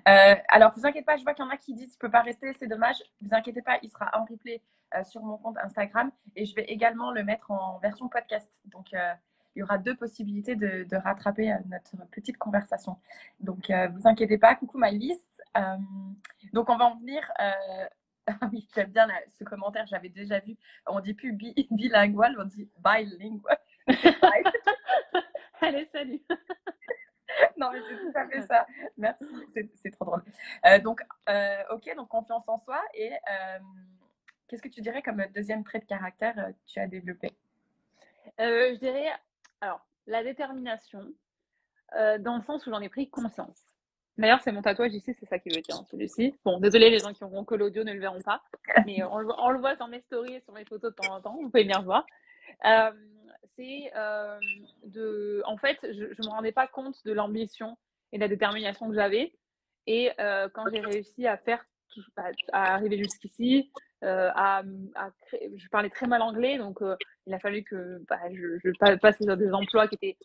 Euh, 0.08 0.36
alors, 0.50 0.72
vous 0.76 0.86
inquiétez 0.86 1.06
pas, 1.06 1.18
je 1.18 1.24
vois 1.24 1.34
qu'il 1.34 1.46
y 1.46 1.48
en 1.48 1.52
a 1.52 1.58
qui 1.58 1.74
disent 1.74 1.94
je 1.94 2.00
peux 2.00 2.10
pas 2.10 2.22
rester, 2.22 2.54
c'est 2.54 2.68
dommage. 2.68 2.98
Vous 3.22 3.34
inquiétez 3.34 3.62
pas, 3.62 3.78
il 3.84 3.90
sera 3.90 4.10
en 4.14 4.26
replay 4.26 4.62
euh, 4.96 5.04
sur 5.04 5.22
mon 5.22 5.38
compte 5.38 5.58
Instagram 5.58 6.12
et 6.36 6.46
je 6.46 6.56
vais 6.56 6.64
également 6.64 7.12
le 7.12 7.24
mettre 7.24 7.52
en 7.52 7.80
version 7.80 8.10
podcast. 8.10 8.62
Donc, 8.66 8.92
il 8.94 9.60
y 9.60 9.64
aura 9.64 9.78
deux 9.78 9.96
possibilités 9.96 10.56
de, 10.56 10.96
rattraper 10.96 11.56
notre 11.66 12.10
petite 12.10 12.38
conversation. 12.38 12.98
Donc, 13.40 13.72
vous 13.92 14.08
inquiétez 14.08 14.38
pas. 14.38 14.56
Coucou 14.56 14.80
my 14.80 14.98
list. 14.98 15.44
donc, 16.54 16.70
on 16.70 16.78
va 16.78 16.86
en 16.86 16.96
venir. 16.96 17.32
Ah 18.26 18.50
oui, 18.54 18.66
j'aime 18.74 18.90
bien 18.90 19.08
ce 19.38 19.44
commentaire, 19.44 19.86
j'avais 19.86 20.08
déjà 20.08 20.40
vu. 20.40 20.56
On 20.88 21.02
dit 21.02 21.14
plus 21.14 21.34
bilingual, 21.72 22.38
on 22.40 22.46
dit 22.46 22.70
bilingual. 22.82 23.58
Allez, 25.62 25.90
salut. 25.92 26.22
non, 27.58 27.72
mais 27.72 27.82
c'est 27.82 27.98
tout 27.98 28.12
à 28.16 28.28
fait 28.28 28.42
ça. 28.42 28.66
Merci, 28.98 29.26
c'est 29.76 29.92
trop 29.92 30.06
drôle. 30.06 30.24
Euh, 30.66 30.80
donc, 30.80 31.02
euh, 31.30 31.64
ok, 31.72 31.96
donc 31.96 32.10
confiance 32.10 32.48
en 32.48 32.58
soi. 32.58 32.82
Et 32.94 33.12
euh, 33.12 33.60
qu'est-ce 34.48 34.62
que 34.62 34.70
tu 34.70 34.82
dirais 34.82 35.02
comme 35.02 35.24
deuxième 35.34 35.64
trait 35.64 35.80
de 35.80 35.86
caractère 35.86 36.52
tu 36.66 36.80
as 36.80 36.88
développé? 36.88 37.32
Je 38.40 38.76
dirais, 38.78 39.12
alors, 39.62 39.86
la 40.08 40.24
détermination, 40.24 41.06
dans 42.20 42.36
le 42.36 42.42
sens 42.42 42.66
où 42.66 42.72
j'en 42.72 42.82
ai 42.82 42.90
pris 42.90 43.10
conscience. 43.10 43.62
D'ailleurs, 44.18 44.42
c'est 44.44 44.52
mon 44.52 44.62
tatouage 44.62 44.94
ici, 44.94 45.16
c'est 45.20 45.26
ça 45.26 45.40
qui 45.40 45.50
veut 45.50 45.62
dire, 45.62 45.76
hein, 45.76 45.86
celui-ci. 45.90 46.36
Bon, 46.46 46.60
désolé, 46.60 46.92
les 46.92 47.00
gens 47.00 47.14
qui 47.14 47.24
auront 47.24 47.44
que 47.44 47.56
l'audio 47.56 47.84
ne 47.84 47.94
le 47.94 48.00
verront 48.00 48.22
pas, 48.22 48.44
mais 48.86 49.04
on, 49.04 49.16
on, 49.16 49.50
le 49.50 49.60
voit 49.60 49.76
dans 49.76 49.88
mes 49.88 50.02
stories 50.02 50.36
et 50.36 50.40
sur 50.42 50.54
mes 50.54 50.66
photos 50.66 50.92
de 50.92 50.96
temps 50.96 51.16
en 51.16 51.22
temps, 51.22 51.36
vous 51.36 51.50
pouvez 51.50 51.64
bien 51.64 51.82
voir. 51.82 52.06
C'est 53.58 53.92
de. 54.84 55.42
En 55.46 55.58
fait, 55.58 55.78
je 55.82 56.04
ne 56.04 56.28
me 56.28 56.30
rendais 56.30 56.52
pas 56.52 56.68
compte 56.68 57.04
de 57.06 57.12
l'ambition 57.12 57.78
et 58.12 58.18
de 58.18 58.22
la 58.22 58.28
détermination 58.28 58.90
que 58.90 58.96
j'avais. 58.96 59.34
Et 59.88 60.12
quand 60.54 60.66
j'ai 60.72 60.80
réussi 60.80 61.28
à 61.28 61.38
faire, 61.38 61.64
à, 62.52 62.74
arriver 62.74 62.98
jusqu'ici, 62.98 63.72
à, 64.02 64.64
créer, 65.28 65.52
je 65.56 65.68
parlais 65.70 65.90
très 65.90 66.08
mal 66.08 66.22
anglais, 66.22 66.58
donc 66.58 66.80
il 67.28 67.34
a 67.34 67.40
fallu 67.40 67.64
que 67.64 68.02
bah, 68.08 68.20
je, 68.32 68.96
passe 68.98 69.20
dans 69.22 69.36
des 69.36 69.52
emplois 69.54 69.88
qui 69.88 69.96
étaient 69.96 70.18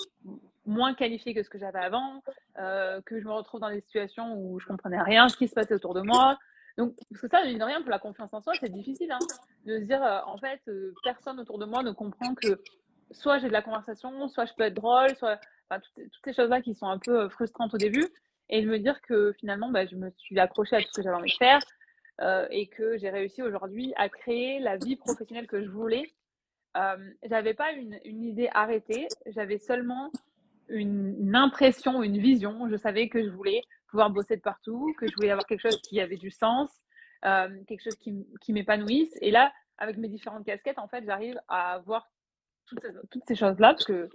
moins 0.67 0.95
qualifiés 0.95 1.35
que 1.35 1.43
ce 1.43 1.51
que 1.51 1.59
j'avais 1.59 1.79
avant, 1.79 2.23
que 2.57 3.21
je 3.21 3.25
me 3.25 3.33
retrouve 3.33 3.61
dans 3.61 3.71
des 3.71 3.81
situations 3.81 4.35
où 4.37 4.61
je 4.61 4.67
comprenais 4.67 5.03
rien 5.03 5.29
ce 5.29 5.37
qui 5.37 5.49
se 5.49 5.55
passait 5.55 5.75
autour 5.75 5.95
de 5.95 6.03
moi. 6.03 6.39
Donc, 6.77 6.95
parce 7.11 7.23
que 7.23 7.29
ça, 7.29 7.45
de 7.45 7.65
rien, 7.65 7.83
pour 7.83 7.91
la 7.91 7.99
confiance 7.99 8.33
en 8.33 8.41
soi, 8.41 8.53
c'est 8.61 8.71
difficile 8.71 9.11
hein, 9.11 9.19
de 9.67 9.81
se 9.81 9.85
dire, 9.85 10.01
en 10.27 10.37
fait, 10.37 10.61
personne 11.03 11.41
autour 11.41 11.59
de 11.59 11.65
moi 11.65 11.83
ne 11.83 11.91
comprend 11.91 12.37
que 12.37 12.61
soit 13.11 13.39
j'ai 13.39 13.49
de 13.49 13.53
la 13.53 13.63
conversation, 13.63 14.29
soit 14.29 14.47
je 14.47 14.55
peux 14.55 14.65
être 14.65 14.75
drôle, 14.75 15.15
soit 15.17 15.41
toutes, 15.71 16.25
ces 16.25 16.33
choses-là 16.33 16.63
qui 16.63 16.75
sont 16.75 16.87
un 16.87 16.99
peu 16.99 17.23
euh, 17.23 17.29
frustrantes 17.29 17.75
au 17.75 17.79
début. 17.79 18.07
Et 18.51 18.63
de 18.63 18.67
me 18.67 18.79
dire 18.79 19.01
que 19.03 19.33
finalement, 19.39 19.71
bah, 19.71 19.87
je 19.87 19.95
me 19.95 20.11
suis 20.11 20.39
accrochée 20.39 20.77
à 20.77 20.81
tout 20.81 20.89
ce 20.89 20.93
que 20.97 21.03
j'avais 21.03 21.17
envie 21.17 21.33
de 21.33 21.37
faire 21.37 21.61
euh, 22.21 22.47
et 22.51 22.67
que 22.67 22.97
j'ai 22.97 23.11
réussi 23.11 23.43
aujourd'hui 23.43 23.93
à 23.97 24.09
créer 24.09 24.59
la 24.59 24.77
vie 24.77 24.97
professionnelle 24.97 25.47
que 25.47 25.63
je 25.63 25.69
voulais. 25.69 26.13
Euh, 26.77 26.97
j'avais 27.29 27.55
pas 27.55 27.73
une, 27.73 28.25
idée 28.25 28.49
arrêtée, 28.53 29.09
j'avais 29.27 29.59
seulement 29.59 30.11
une, 30.69 31.35
impression, 31.35 32.03
une 32.03 32.19
vision. 32.19 32.69
Je 32.71 32.77
savais 32.77 33.09
que 33.09 33.23
je 33.23 33.31
voulais 33.31 33.63
pouvoir 33.89 34.11
bosser 34.11 34.37
de 34.37 34.43
partout, 34.43 34.95
que 34.99 35.07
je 35.07 35.15
voulais 35.15 35.31
avoir 35.31 35.47
quelque 35.47 35.63
chose 35.63 35.81
qui 35.83 36.01
avait 36.01 36.17
du 36.17 36.31
sens, 36.31 36.71
euh, 37.25 37.49
quelque 37.67 37.83
chose 37.83 37.97
qui, 37.97 38.27
qui 38.41 38.53
m'épanouisse. 38.53 39.17
Et 39.21 39.31
là, 39.31 39.53
avec 39.79 39.97
mes 39.97 40.09
différentes 40.09 40.45
casquettes, 40.45 40.79
en 40.79 40.89
fait, 40.89 41.05
j'arrive 41.05 41.41
à 41.49 41.75
avoir 41.75 42.09
toutes 42.69 42.81
ces, 42.83 42.93
toutes 43.11 43.25
ces 43.27 43.35
choses-là 43.35 43.75
parce 43.75 43.85
que 43.85 44.09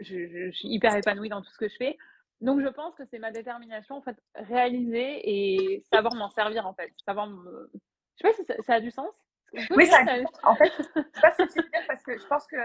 je, 0.00 0.50
suis 0.52 0.68
hyper 0.68 0.94
épanouie 0.96 1.28
dans 1.28 1.42
tout 1.42 1.50
ce 1.50 1.58
que 1.58 1.68
je 1.68 1.76
fais. 1.76 1.98
Donc, 2.40 2.60
je 2.60 2.68
pense 2.68 2.94
que 2.96 3.04
c'est 3.04 3.18
ma 3.18 3.30
détermination, 3.30 3.96
en 3.96 4.02
fait, 4.02 4.16
réaliser 4.34 5.20
et 5.24 5.84
savoir 5.92 6.14
m'en 6.14 6.30
servir, 6.30 6.66
en 6.66 6.74
fait. 6.74 6.92
Savoir 7.04 7.28
me... 7.28 7.70
Je 8.16 8.26
sais 8.26 8.44
pas 8.44 8.54
si 8.56 8.62
ça, 8.64 8.74
a 8.74 8.80
du 8.80 8.90
sens. 8.90 9.10
Oui, 9.76 9.86
ça, 9.86 10.00
en 10.42 10.56
fait, 10.56 10.72
je 10.76 10.82
sais 10.82 11.20
pas 11.20 11.30
ce 11.30 11.36
que 11.36 11.52
tu 11.52 11.62
veux 11.62 11.70
dire 11.70 11.86
parce 11.86 12.02
que 12.02 12.18
je 12.18 12.26
pense 12.26 12.46
que 12.46 12.56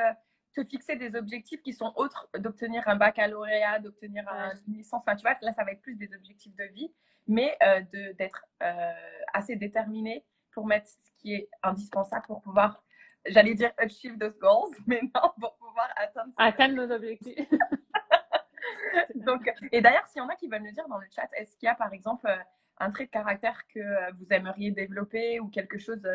te 0.55 0.63
fixer 0.63 0.95
des 0.95 1.15
objectifs 1.15 1.61
qui 1.61 1.73
sont 1.73 1.93
autres 1.95 2.29
d'obtenir 2.37 2.87
un 2.87 2.95
baccalauréat, 2.95 3.79
d'obtenir 3.79 4.25
une 4.67 4.73
licence, 4.73 5.01
enfin, 5.01 5.15
tu 5.15 5.21
vois, 5.21 5.35
là, 5.41 5.51
ça 5.51 5.63
va 5.63 5.71
être 5.71 5.81
plus 5.81 5.95
des 5.95 6.13
objectifs 6.15 6.55
de 6.55 6.63
vie, 6.73 6.91
mais 7.27 7.55
euh, 7.61 7.81
d'être 8.17 8.45
euh, 8.63 8.93
assez 9.33 9.55
déterminé 9.55 10.25
pour 10.51 10.65
mettre 10.65 10.87
ce 10.87 11.21
qui 11.21 11.33
est 11.35 11.49
indispensable 11.61 12.25
pour 12.25 12.41
pouvoir 12.41 12.83
j'allais 13.29 13.55
dire 13.55 13.71
achieve 13.77 14.17
those 14.17 14.37
goals, 14.39 14.75
mais 14.85 15.01
non, 15.01 15.31
pour 15.39 15.55
pouvoir 15.57 15.89
atteindre, 15.95 16.33
atteindre 16.37 16.75
nos 16.75 16.91
objectifs. 16.93 17.47
Donc, 19.15 19.49
et 19.71 19.81
d'ailleurs, 19.81 20.05
s'il 20.05 20.21
y 20.21 20.25
en 20.25 20.29
a 20.29 20.35
qui 20.35 20.47
veulent 20.47 20.63
nous 20.63 20.71
dire 20.71 20.87
dans 20.87 20.97
le 20.97 21.07
chat, 21.13 21.27
est-ce 21.37 21.55
qu'il 21.57 21.67
y 21.67 21.69
a 21.69 21.75
par 21.75 21.93
exemple 21.93 22.27
euh, 22.27 22.37
un 22.79 22.89
trait 22.91 23.05
de 23.05 23.11
caractère 23.11 23.67
que 23.67 23.79
euh, 23.79 24.11
vous 24.15 24.31
aimeriez 24.31 24.71
développer 24.71 25.39
ou 25.39 25.47
quelque 25.47 25.77
chose 25.77 26.07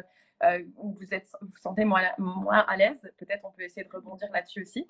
euh, 0.42 0.62
où 0.76 0.92
vous 0.92 1.14
êtes, 1.14 1.28
vous, 1.40 1.56
sentez 1.56 1.84
moins, 1.84 2.02
moins 2.18 2.60
à 2.60 2.76
l'aise? 2.76 3.10
Peut-être 3.18 3.44
on 3.44 3.52
peut 3.52 3.62
essayer 3.62 3.84
de 3.84 3.92
rebondir 3.92 4.30
là-dessus 4.32 4.62
aussi. 4.62 4.88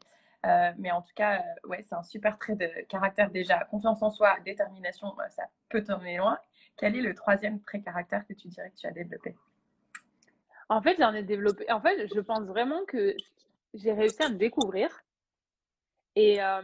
mais 0.79 0.91
en 0.91 1.02
tout 1.02 1.14
cas, 1.14 1.43
ouais, 1.64 1.83
c'est 1.83 1.95
un 1.95 2.02
super 2.02 2.37
trait 2.37 2.57
de 2.57 2.69
caractère 2.88 3.31
déjà. 3.31 3.64
Confiance 3.64 4.02
en 4.02 4.11
soi, 4.11 4.37
détermination, 4.45 5.14
ça 5.31 5.45
peut 5.69 5.83
t'emmener 5.83 6.17
loin. 6.17 6.38
Quel 6.76 6.97
est 6.97 7.02
le 7.02 7.14
troisième 7.14 7.61
trait 7.61 7.79
de 7.79 7.85
caractère 7.85 8.26
que 8.26 8.33
tu 8.33 8.49
dirais 8.49 8.71
que 8.71 8.76
tu 8.76 8.87
as 8.87 8.93
développé? 8.93 9.37
En 10.73 10.83
fait, 10.83 10.97
j'en 10.99 11.12
ai 11.12 11.23
développé. 11.23 11.71
En 11.71 11.81
fait, 11.81 12.09
je 12.14 12.21
pense 12.21 12.45
vraiment 12.47 12.85
que 12.87 13.14
j'ai 13.75 13.93
réussi 13.93 14.23
à 14.23 14.29
me 14.29 14.37
découvrir. 14.37 14.88
Et, 16.17 16.43
euh, 16.43 16.62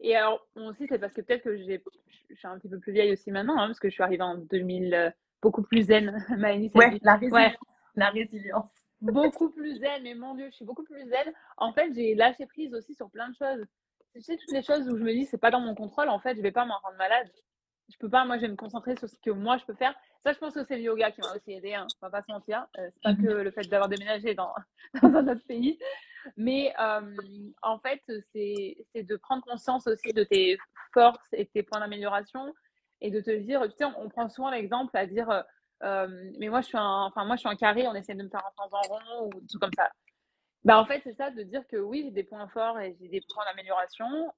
et 0.00 0.16
alors, 0.16 0.46
aussi, 0.56 0.86
c'est 0.88 0.98
parce 0.98 1.12
que 1.12 1.20
peut-être 1.20 1.42
que 1.42 1.56
j'ai, 1.56 1.82
je 2.30 2.34
suis 2.34 2.46
un 2.46 2.58
petit 2.58 2.68
peu 2.68 2.78
plus 2.78 2.92
vieille 2.92 3.12
aussi 3.12 3.30
maintenant, 3.30 3.58
hein, 3.58 3.66
parce 3.66 3.80
que 3.80 3.88
je 3.88 3.94
suis 3.94 4.02
arrivée 4.02 4.22
en 4.22 4.36
2000, 4.36 4.94
euh, 4.94 5.10
beaucoup 5.42 5.62
plus 5.62 5.82
zen, 5.82 6.24
Maëlys. 6.38 6.72
Ouais, 6.74 6.98
la 7.02 7.16
résilience. 7.16 7.56
La 7.94 8.10
résilience. 8.10 8.70
beaucoup 9.00 9.50
plus 9.50 9.78
zen, 9.78 10.02
mais 10.02 10.14
mon 10.14 10.34
Dieu, 10.34 10.46
je 10.50 10.56
suis 10.56 10.64
beaucoup 10.64 10.84
plus 10.84 11.00
zen. 11.08 11.32
En 11.56 11.72
fait, 11.72 11.92
j'ai 11.94 12.14
lâché 12.14 12.46
prise 12.46 12.74
aussi 12.74 12.94
sur 12.94 13.10
plein 13.10 13.28
de 13.28 13.36
choses. 13.36 13.64
Tu 14.14 14.22
sais, 14.22 14.36
toutes 14.36 14.52
les 14.52 14.62
choses 14.62 14.88
où 14.88 14.96
je 14.96 15.02
me 15.02 15.12
dis, 15.12 15.26
c'est 15.26 15.38
pas 15.38 15.50
dans 15.50 15.60
mon 15.60 15.74
contrôle, 15.74 16.08
en 16.08 16.18
fait, 16.18 16.36
je 16.36 16.42
vais 16.42 16.52
pas 16.52 16.64
m'en 16.64 16.78
rendre 16.78 16.96
malade. 16.96 17.30
Je 17.90 17.96
peux 17.98 18.10
pas, 18.10 18.24
moi, 18.24 18.36
je 18.36 18.42
vais 18.42 18.48
me 18.48 18.56
concentrer 18.56 18.96
sur 18.96 19.08
ce 19.08 19.18
que 19.18 19.30
moi, 19.30 19.56
je 19.56 19.64
peux 19.64 19.74
faire. 19.74 19.94
Ça, 20.22 20.32
je 20.32 20.38
pense 20.38 20.54
que 20.54 20.64
c'est 20.64 20.76
le 20.76 20.82
yoga 20.82 21.10
qui 21.10 21.20
m'a 21.20 21.34
aussi 21.34 21.52
aidé, 21.52 21.74
hein, 21.74 21.86
on 22.02 22.06
va 22.06 22.10
pas 22.10 22.22
se 22.22 22.30
mentir. 22.30 22.66
Euh, 22.78 22.90
c'est 22.92 23.02
pas 23.02 23.12
mhm. 23.12 23.22
que 23.24 23.28
le 23.28 23.50
fait 23.50 23.68
d'avoir 23.68 23.88
déménagé 23.88 24.34
dans, 24.34 24.52
dans, 25.02 25.14
un 25.14 25.28
autre 25.28 25.46
pays. 25.46 25.78
Mais 26.36 26.74
euh, 26.80 27.16
en 27.62 27.78
fait, 27.78 28.02
c'est 28.32 28.76
de 28.94 29.16
prendre 29.16 29.42
conscience 29.44 29.86
aussi 29.86 30.12
de 30.12 30.24
tes 30.24 30.58
forces 30.92 31.32
et 31.32 31.44
de 31.44 31.50
tes 31.50 31.62
points 31.62 31.80
d'amélioration 31.80 32.52
et 33.00 33.10
de 33.10 33.20
te 33.20 33.30
dire, 33.30 33.62
tu 33.68 33.76
sais, 33.78 33.84
on, 33.84 34.08
prend 34.08 34.28
souvent 34.28 34.50
l'exemple 34.50 34.94
à 34.96 35.06
dire, 35.06 35.30
euh, 35.84 36.30
mais 36.38 36.48
moi 36.48 36.60
je, 36.60 36.66
suis 36.66 36.76
un, 36.76 37.04
enfin, 37.04 37.24
moi 37.24 37.36
je 37.36 37.40
suis 37.40 37.48
un 37.48 37.54
carré, 37.54 37.86
on 37.86 37.94
essaie 37.94 38.14
de 38.14 38.22
me 38.22 38.28
faire 38.28 38.44
un 38.44 38.62
en 38.62 38.68
rond 38.68 39.30
ou 39.32 39.40
tout 39.50 39.58
comme 39.60 39.72
ça. 39.76 39.90
Bah, 40.64 40.78
en 40.78 40.84
fait, 40.84 41.00
c'est 41.04 41.14
ça, 41.14 41.30
de 41.30 41.42
dire 41.42 41.66
que 41.68 41.76
oui, 41.76 42.02
j'ai 42.04 42.10
des 42.10 42.24
points 42.24 42.48
forts 42.48 42.78
et 42.80 42.96
j'ai 43.00 43.08
des 43.08 43.22
points 43.32 43.44
d'amélioration 43.46 44.32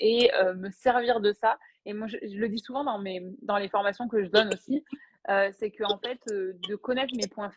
et 0.00 0.30
me 0.56 0.70
servir 0.70 1.20
de 1.20 1.32
ça. 1.32 1.58
Et 1.84 1.92
moi, 1.92 2.06
je, 2.06 2.16
le 2.16 2.48
dis 2.48 2.58
souvent 2.58 2.84
dans, 2.84 2.98
mes, 2.98 3.22
dans 3.42 3.58
les 3.58 3.68
formations 3.68 4.08
que 4.08 4.22
je 4.22 4.28
donne 4.28 4.52
aussi, 4.54 4.84
euh, 5.28 5.50
c'est 5.52 5.70
que 5.70 5.84
en 5.84 5.98
fait, 5.98 6.20
euh, 6.30 6.54
de 6.68 6.74
connaître 6.74 7.14
mes 7.16 7.28
points 7.28 7.50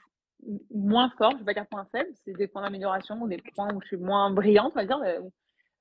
moins 0.70 1.10
forts, 1.18 1.32
je 1.32 1.36
ne 1.36 1.40
vais 1.40 1.46
pas 1.46 1.54
dire 1.54 1.68
points 1.68 1.88
faibles, 1.92 2.12
c'est 2.24 2.34
des 2.34 2.48
points 2.48 2.62
d'amélioration 2.62 3.20
ou 3.22 3.28
des 3.28 3.42
points 3.56 3.74
où 3.74 3.82
je 3.82 3.88
suis 3.88 3.98
moins 3.98 4.30
brillante, 4.30 4.74
on 4.76 4.80
va 4.80 4.86
dire. 4.86 5.02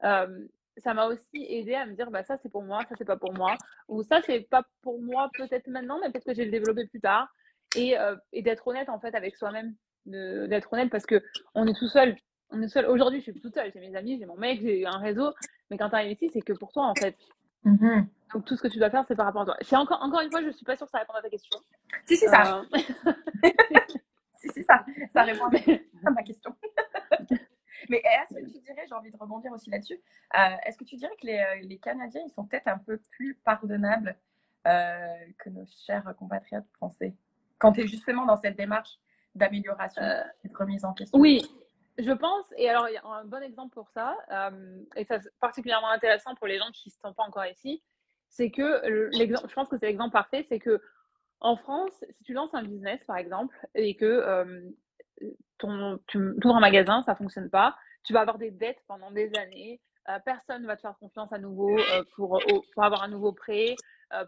Euh, 0.05 0.47
ça 0.79 0.95
m'a 0.95 1.07
aussi 1.07 1.45
aidé 1.49 1.75
à 1.75 1.87
me 1.87 1.93
dire, 1.93 2.11
bah, 2.11 2.25
ça 2.25 2.39
c'est 2.39 2.49
pour 2.49 2.63
moi, 2.63 2.81
ça 2.89 2.95
c'est 2.97 3.05
pas 3.05 3.17
pour 3.17 3.35
moi, 3.35 3.57
ou 3.89 4.03
ça 4.03 4.21
c'est 4.23 4.41
pas 4.41 4.63
pour 4.83 5.01
moi 5.03 5.31
peut-être 5.37 5.69
maintenant, 5.69 5.99
mais 6.01 6.11
peut-être 6.11 6.25
que 6.25 6.33
je 6.33 6.39
vais 6.39 6.47
le 6.47 6.51
développer 6.51 6.87
plus 6.87 7.01
tard. 7.01 7.29
Et, 7.77 7.97
et 8.33 8.43
d'être 8.43 8.69
honnête 8.69 8.89
en 8.89 9.01
fait 9.01 9.17
avec 9.17 9.35
soi-même, 9.35 9.75
d'être 10.07 10.73
honnête 10.73 10.91
parce 10.91 11.07
que 11.07 11.23
on 11.55 11.67
est 11.67 11.77
tout 11.79 11.89
seul. 11.89 12.17
On 12.51 12.61
est 12.63 12.69
seul. 12.69 12.87
Aujourd'hui, 12.87 13.21
je 13.21 13.31
suis 13.31 13.41
toute 13.41 13.55
seule. 13.55 13.71
J'ai 13.73 13.81
mes 13.81 13.97
amis, 13.97 14.19
j'ai 14.19 14.27
mon 14.27 14.37
mec, 14.37 14.61
j'ai 14.61 14.87
un 14.87 14.99
réseau. 14.99 15.33
Mais 15.71 15.79
quand 15.79 15.89
tu 15.89 15.97
arrives 15.97 16.13
ici, 16.13 16.31
c'est 16.33 16.43
que 16.43 16.53
pour 16.53 16.73
toi 16.73 16.87
en 16.87 16.95
fait. 16.95 17.17
Mm-hmm. 17.65 18.07
Donc 18.35 18.45
tout 18.45 18.57
ce 18.57 18.63
que 18.63 18.69
tu 18.69 18.79
dois 18.79 18.91
faire, 18.91 19.05
c'est 19.07 19.17
par 19.17 19.27
rapport 19.27 19.43
à 19.43 19.47
toi. 19.47 19.57
C'est 19.63 19.77
encore, 19.77 20.03
encore 20.03 20.21
une 20.21 20.31
fois, 20.31 20.41
je 20.41 20.49
ne 20.49 20.53
suis 20.53 20.65
pas 20.65 20.77
sûre 20.77 20.87
que 20.87 20.91
ça 20.91 20.99
réponde 20.99 21.17
à 21.17 21.23
ta 21.23 21.31
question. 21.31 21.59
Si, 22.05 22.17
si, 22.17 22.27
ça. 22.27 22.59
Euh... 22.59 22.79
si, 24.39 24.49
si, 24.51 24.63
ça. 24.65 24.85
Ça 25.13 25.23
répond 25.23 25.47
à 25.47 26.11
ma 26.11 26.23
question. 26.23 26.55
Mais 27.89 27.99
est-ce 27.99 28.35
que 28.35 28.45
tu 28.45 28.59
dirais, 28.61 28.85
j'ai 28.89 28.95
envie 28.95 29.11
de 29.11 29.17
rebondir 29.17 29.53
aussi 29.53 29.71
là-dessus, 29.71 30.01
euh, 30.39 30.57
est-ce 30.65 30.79
que 30.79 30.85
tu 30.85 30.97
dirais 30.97 31.13
que 31.21 31.27
les, 31.27 31.39
euh, 31.39 31.67
les 31.67 31.79
Canadiens, 31.79 32.23
ils 32.27 32.33
sont 32.33 32.45
peut-être 32.45 32.69
un 32.69 32.79
peu 32.79 32.99
plus 33.11 33.35
pardonnables 33.45 34.17
euh, 34.67 35.15
que 35.39 35.51
nos 35.51 35.65
chers 35.87 36.15
compatriotes 36.17 36.69
français? 36.75 37.15
Quand 37.59 37.73
tu 37.73 37.83
es 37.83 37.87
justement 37.87 38.25
dans 38.25 38.37
cette 38.37 38.57
démarche 38.57 38.99
d'amélioration 39.35 40.03
et 40.45 40.49
de 40.49 40.57
remise 40.57 40.85
en 40.85 40.93
question 40.93 41.19
Oui, 41.19 41.43
je 41.99 42.13
pense, 42.13 42.47
et 42.57 42.69
alors 42.69 42.89
il 42.89 42.95
y 42.95 42.97
a 42.97 43.07
un 43.07 43.25
bon 43.25 43.43
exemple 43.43 43.75
pour 43.75 43.89
ça, 43.91 44.17
et 44.97 45.05
c'est 45.05 45.21
particulièrement 45.41 45.91
intéressant 45.91 46.35
pour 46.35 46.47
les 46.47 46.59
gens 46.59 46.71
qui 46.73 46.89
ne 46.89 47.09
sont 47.09 47.15
pas 47.15 47.25
encore 47.25 47.47
ici, 47.47 47.83
c'est 48.29 48.51
que 48.51 49.11
l'exemple, 49.17 49.49
je 49.49 49.55
pense 49.55 49.69
que 49.69 49.79
c'est 49.79 49.87
l'exemple 49.87 50.13
parfait, 50.13 50.45
c'est 50.49 50.59
que 50.59 50.81
en 51.41 51.57
France, 51.57 51.93
si 52.17 52.25
tu 52.25 52.33
lances 52.33 52.55
un 52.55 52.63
business 52.63 53.01
par 53.07 53.17
exemple 53.17 53.55
et 53.75 53.95
que 53.97 54.05
euh, 54.07 54.63
ton, 55.59 56.01
tu 56.07 56.19
ouvres 56.19 56.57
un 56.57 56.61
magasin, 56.61 57.03
ça 57.05 57.15
fonctionne 57.15 57.51
pas, 57.51 57.77
tu 58.03 58.13
vas 58.13 58.21
avoir 58.21 58.39
des 58.39 58.51
dettes 58.51 58.83
pendant 58.89 59.11
des 59.11 59.31
années, 59.37 59.81
euh, 60.09 60.19
personne 60.25 60.63
ne 60.63 60.67
va 60.67 60.77
te 60.77 60.81
faire 60.81 60.97
confiance 60.99 61.33
à 61.33 61.39
nouveau 61.39 61.79
euh, 61.79 62.03
pour, 62.17 62.41
pour 62.73 62.85
avoir 62.85 63.03
un 63.03 63.09
nouveau 63.09 63.33
prêt, 63.33 63.77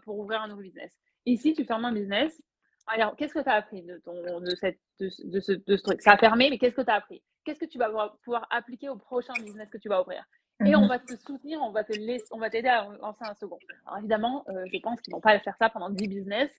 pour 0.03 0.19
ouvrir 0.19 0.41
un 0.41 0.47
nouveau 0.47 0.61
business. 0.61 0.93
Ici, 1.25 1.53
tu 1.53 1.65
fermes 1.65 1.85
un 1.85 1.93
business. 1.93 2.41
Alors, 2.87 3.15
qu'est-ce 3.15 3.33
que 3.33 3.43
tu 3.43 3.49
as 3.49 3.55
appris 3.55 3.81
de, 3.83 3.97
ton, 3.97 4.39
de, 4.39 4.55
cette, 4.55 4.79
de, 4.99 5.09
de, 5.25 5.39
ce, 5.39 5.51
de 5.51 5.77
ce 5.77 5.83
truc? 5.83 6.01
Ça 6.01 6.13
a 6.13 6.17
fermé, 6.17 6.49
mais 6.49 6.57
qu'est-ce 6.57 6.75
que 6.75 6.81
tu 6.81 6.89
as 6.89 6.95
appris? 6.95 7.21
Qu'est-ce 7.43 7.59
que 7.59 7.65
tu 7.65 7.77
vas 7.77 7.89
pouvoir 8.23 8.47
appliquer 8.49 8.89
au 8.89 8.95
prochain 8.95 9.33
business 9.43 9.69
que 9.69 9.77
tu 9.77 9.89
vas 9.89 10.01
ouvrir? 10.01 10.23
Et 10.65 10.75
on 10.75 10.81
mhm. 10.81 10.87
va 10.87 10.99
te 10.99 11.15
soutenir, 11.17 11.61
on 11.61 11.71
va 11.71 11.83
te 11.83 11.93
laisser, 11.93 12.25
on 12.31 12.39
va 12.39 12.49
t'aider 12.49 12.69
à 12.69 12.87
lancer 12.99 13.23
un 13.23 13.35
second. 13.35 13.59
Alors 13.85 13.99
évidemment, 13.99 14.43
euh, 14.49 14.65
je 14.73 14.79
pense 14.79 14.99
qu'ils 15.01 15.13
vont 15.13 15.21
pas 15.21 15.37
faire 15.39 15.55
ça 15.57 15.69
pendant 15.69 15.89
10 15.89 16.07
business. 16.07 16.49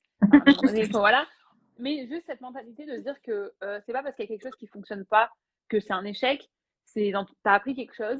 voilà. 0.93 1.27
Mais 1.79 2.07
juste 2.07 2.27
cette 2.27 2.41
mentalité 2.41 2.87
de 2.87 2.97
dire 2.99 3.21
que 3.23 3.53
euh, 3.65 3.81
c'est 3.85 3.93
pas 3.93 4.03
parce 4.03 4.15
qu'il 4.15 4.25
y 4.25 4.29
a 4.29 4.29
quelque 4.29 4.45
chose 4.45 4.59
qui 4.59 4.69
fonctionne 4.69 5.05
pas 5.05 5.31
que 5.69 5.81
c'est 5.81 5.93
un 5.93 6.05
échec. 6.05 6.49
C'est 6.85 7.13
tu 7.13 7.35
as 7.45 7.53
appris 7.53 7.75
quelque 7.75 7.95
chose, 7.95 8.19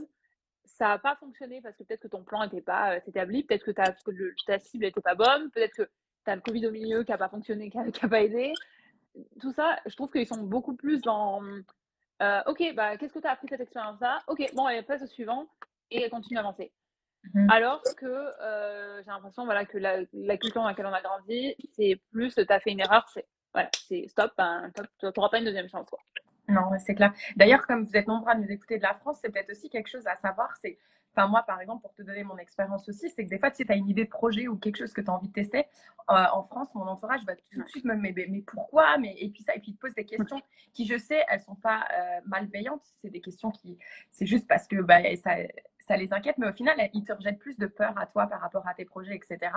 ça 0.65 0.89
n'a 0.89 0.99
pas 0.99 1.17
fonctionné 1.17 1.61
parce 1.61 1.77
que 1.77 1.85
peut-être 1.85 2.03
que 2.03 2.09
ton 2.09 2.23
plan 2.23 2.45
n'était 2.45 2.61
pas 2.61 2.95
euh, 2.95 3.01
établi, 3.07 3.45
peut-être 3.45 3.65
que, 3.65 3.71
ta 4.47 4.59
cible 4.59 4.85
n'était 4.85 5.01
pas 5.01 5.15
bonne, 5.15 5.51
peut-être 5.51 5.75
que 5.75 5.89
tu 6.29 6.33
as 6.33 6.37
le 6.37 6.43
Covid 6.43 6.67
au 6.67 6.71
milieu 6.71 7.05
qui 7.05 7.11
n'a 7.11 7.19
pas 7.19 7.29
fonctionné, 7.29 7.71
qui 7.71 7.79
n'a 7.79 8.09
pas 8.09 8.23
aidé. 8.23 8.53
Tout 9.41 9.53
ça, 9.53 9.79
je 9.87 9.97
trouve 9.97 10.11
qu'ils 10.11 10.27
sont 10.27 10.43
beaucoup 10.43 10.75
plus 10.75 11.01
dans 11.01 11.43
euh, 12.23 12.41
ok, 12.47 12.75
bah, 12.75 12.97
qu'est-ce 12.97 13.15
que 13.15 13.21
tu 13.21 13.27
as 13.27 13.33
appris 13.33 13.49
cette 13.49 13.61
expérience-là? 13.61 14.21
Ok, 14.27 14.45
bon, 14.55 14.67
allez, 14.67 14.83
passe 14.83 15.03
au 15.03 15.07
suivant 15.07 15.47
et 15.91 16.03
elle 16.03 16.11
continue 16.11 16.37
d'avancer. 16.37 16.73
Mhm. 17.35 17.51
Alors 17.51 17.83
que 17.97 18.07
euh, 18.07 19.03
j'ai 19.03 19.11
l'impression 19.11 19.45
voilà, 19.45 19.65
que 19.65 19.79
la, 19.79 20.05
culture 20.37 20.63
dans 20.63 20.69
laquelle 20.69 20.87
on 20.87 20.93
a 20.93 21.01
grandi, 21.01 21.55
c'est 21.75 22.01
plus 22.13 22.35
tu 22.35 22.45
as 22.49 22.61
fait 22.61 22.71
une 22.71 22.81
erreur, 22.81 23.09
c'est 23.13 23.27
voilà, 23.55 23.71
stop, 24.09 24.33
ben, 24.37 24.71
tu 24.99 25.07
n'auras 25.07 25.31
pas 25.31 25.39
une 25.39 25.47
deuxième 25.47 25.69
chance. 25.69 25.89
Quoi. 25.89 25.99
Non, 26.49 26.63
c'est 26.79 26.95
clair. 26.95 27.13
D'ailleurs, 27.37 27.67
comme 27.67 27.85
vous 27.85 27.97
êtes 27.97 28.07
nombreux 28.07 28.31
à 28.31 28.35
nous 28.35 28.51
écouter 28.51 28.79
de 28.79 28.83
la 28.83 28.95
France, 28.95 29.19
c'est 29.21 29.31
peut-être 29.31 29.51
aussi 29.51 29.71
quelque 29.71 29.89
chose 29.89 30.07
à 30.07 30.15
savoir. 30.17 30.55
C'est, 30.57 30.79
enfin, 31.15 31.29
moi, 31.29 31.43
par 31.43 31.61
exemple, 31.61 31.83
pour 31.83 31.95
te 31.95 32.03
donner 32.03 32.25
mon 32.25 32.37
expérience 32.39 32.89
aussi, 32.89 33.11
c'est 33.11 33.25
que 33.25 33.31
des 33.31 33.39
fois, 33.39 33.51
tu 33.51 33.65
sais, 33.65 33.71
as 33.71 33.77
une 33.77 33.89
idée 33.89 34.05
de 34.05 34.11
projet 34.11 34.49
ou 34.49 34.57
quelque 34.57 34.79
chose 34.79 34.93
que 34.93 35.01
tu 35.01 35.11
as 35.11 35.15
envie 35.15 35.29
de 35.29 35.33
tester. 35.33 35.67
Euh, 36.11 36.25
en 36.33 36.43
France, 36.43 36.75
mon 36.75 36.87
entourage 36.87 37.25
va 37.25 37.35
tout 37.37 37.63
de 37.63 37.69
suite 37.69 37.85
me 37.85 37.95
mais, 37.95 38.15
mais 38.15 38.43
pourquoi? 38.47 38.99
Mais, 38.99 39.15
Et 39.19 39.31
puis 39.31 39.43
ça, 39.43 39.55
et 39.55 39.61
puis 39.61 39.73
ils 39.73 39.75
te 39.75 39.81
posent 39.81 39.95
des 39.95 40.05
questions 40.05 40.41
qui, 40.73 40.87
je 40.87 40.97
sais, 40.97 41.25
elles 41.29 41.41
sont 41.41 41.57
pas 41.57 41.87
euh, 41.93 42.21
malveillantes. 42.27 42.83
C'est 43.01 43.11
des 43.11 43.21
questions 43.21 43.51
qui, 43.51 43.79
c'est 44.11 44.27
juste 44.27 44.47
parce 44.49 44.67
que 44.67 44.77
bah, 44.81 45.01
ça, 45.23 45.37
ça 45.87 45.97
les 45.97 46.13
inquiète, 46.13 46.39
mais 46.39 46.49
au 46.49 46.53
final, 46.53 46.77
ils 46.95 47.05
te 47.05 47.13
rejettent 47.13 47.39
plus 47.39 47.59
de 47.59 47.67
peur 47.67 47.97
à 47.99 48.07
toi 48.07 48.27
par 48.27 48.41
rapport 48.41 48.67
à 48.67 48.75
tes 48.75 48.85
projets, 48.85 49.15
etc. 49.15 49.51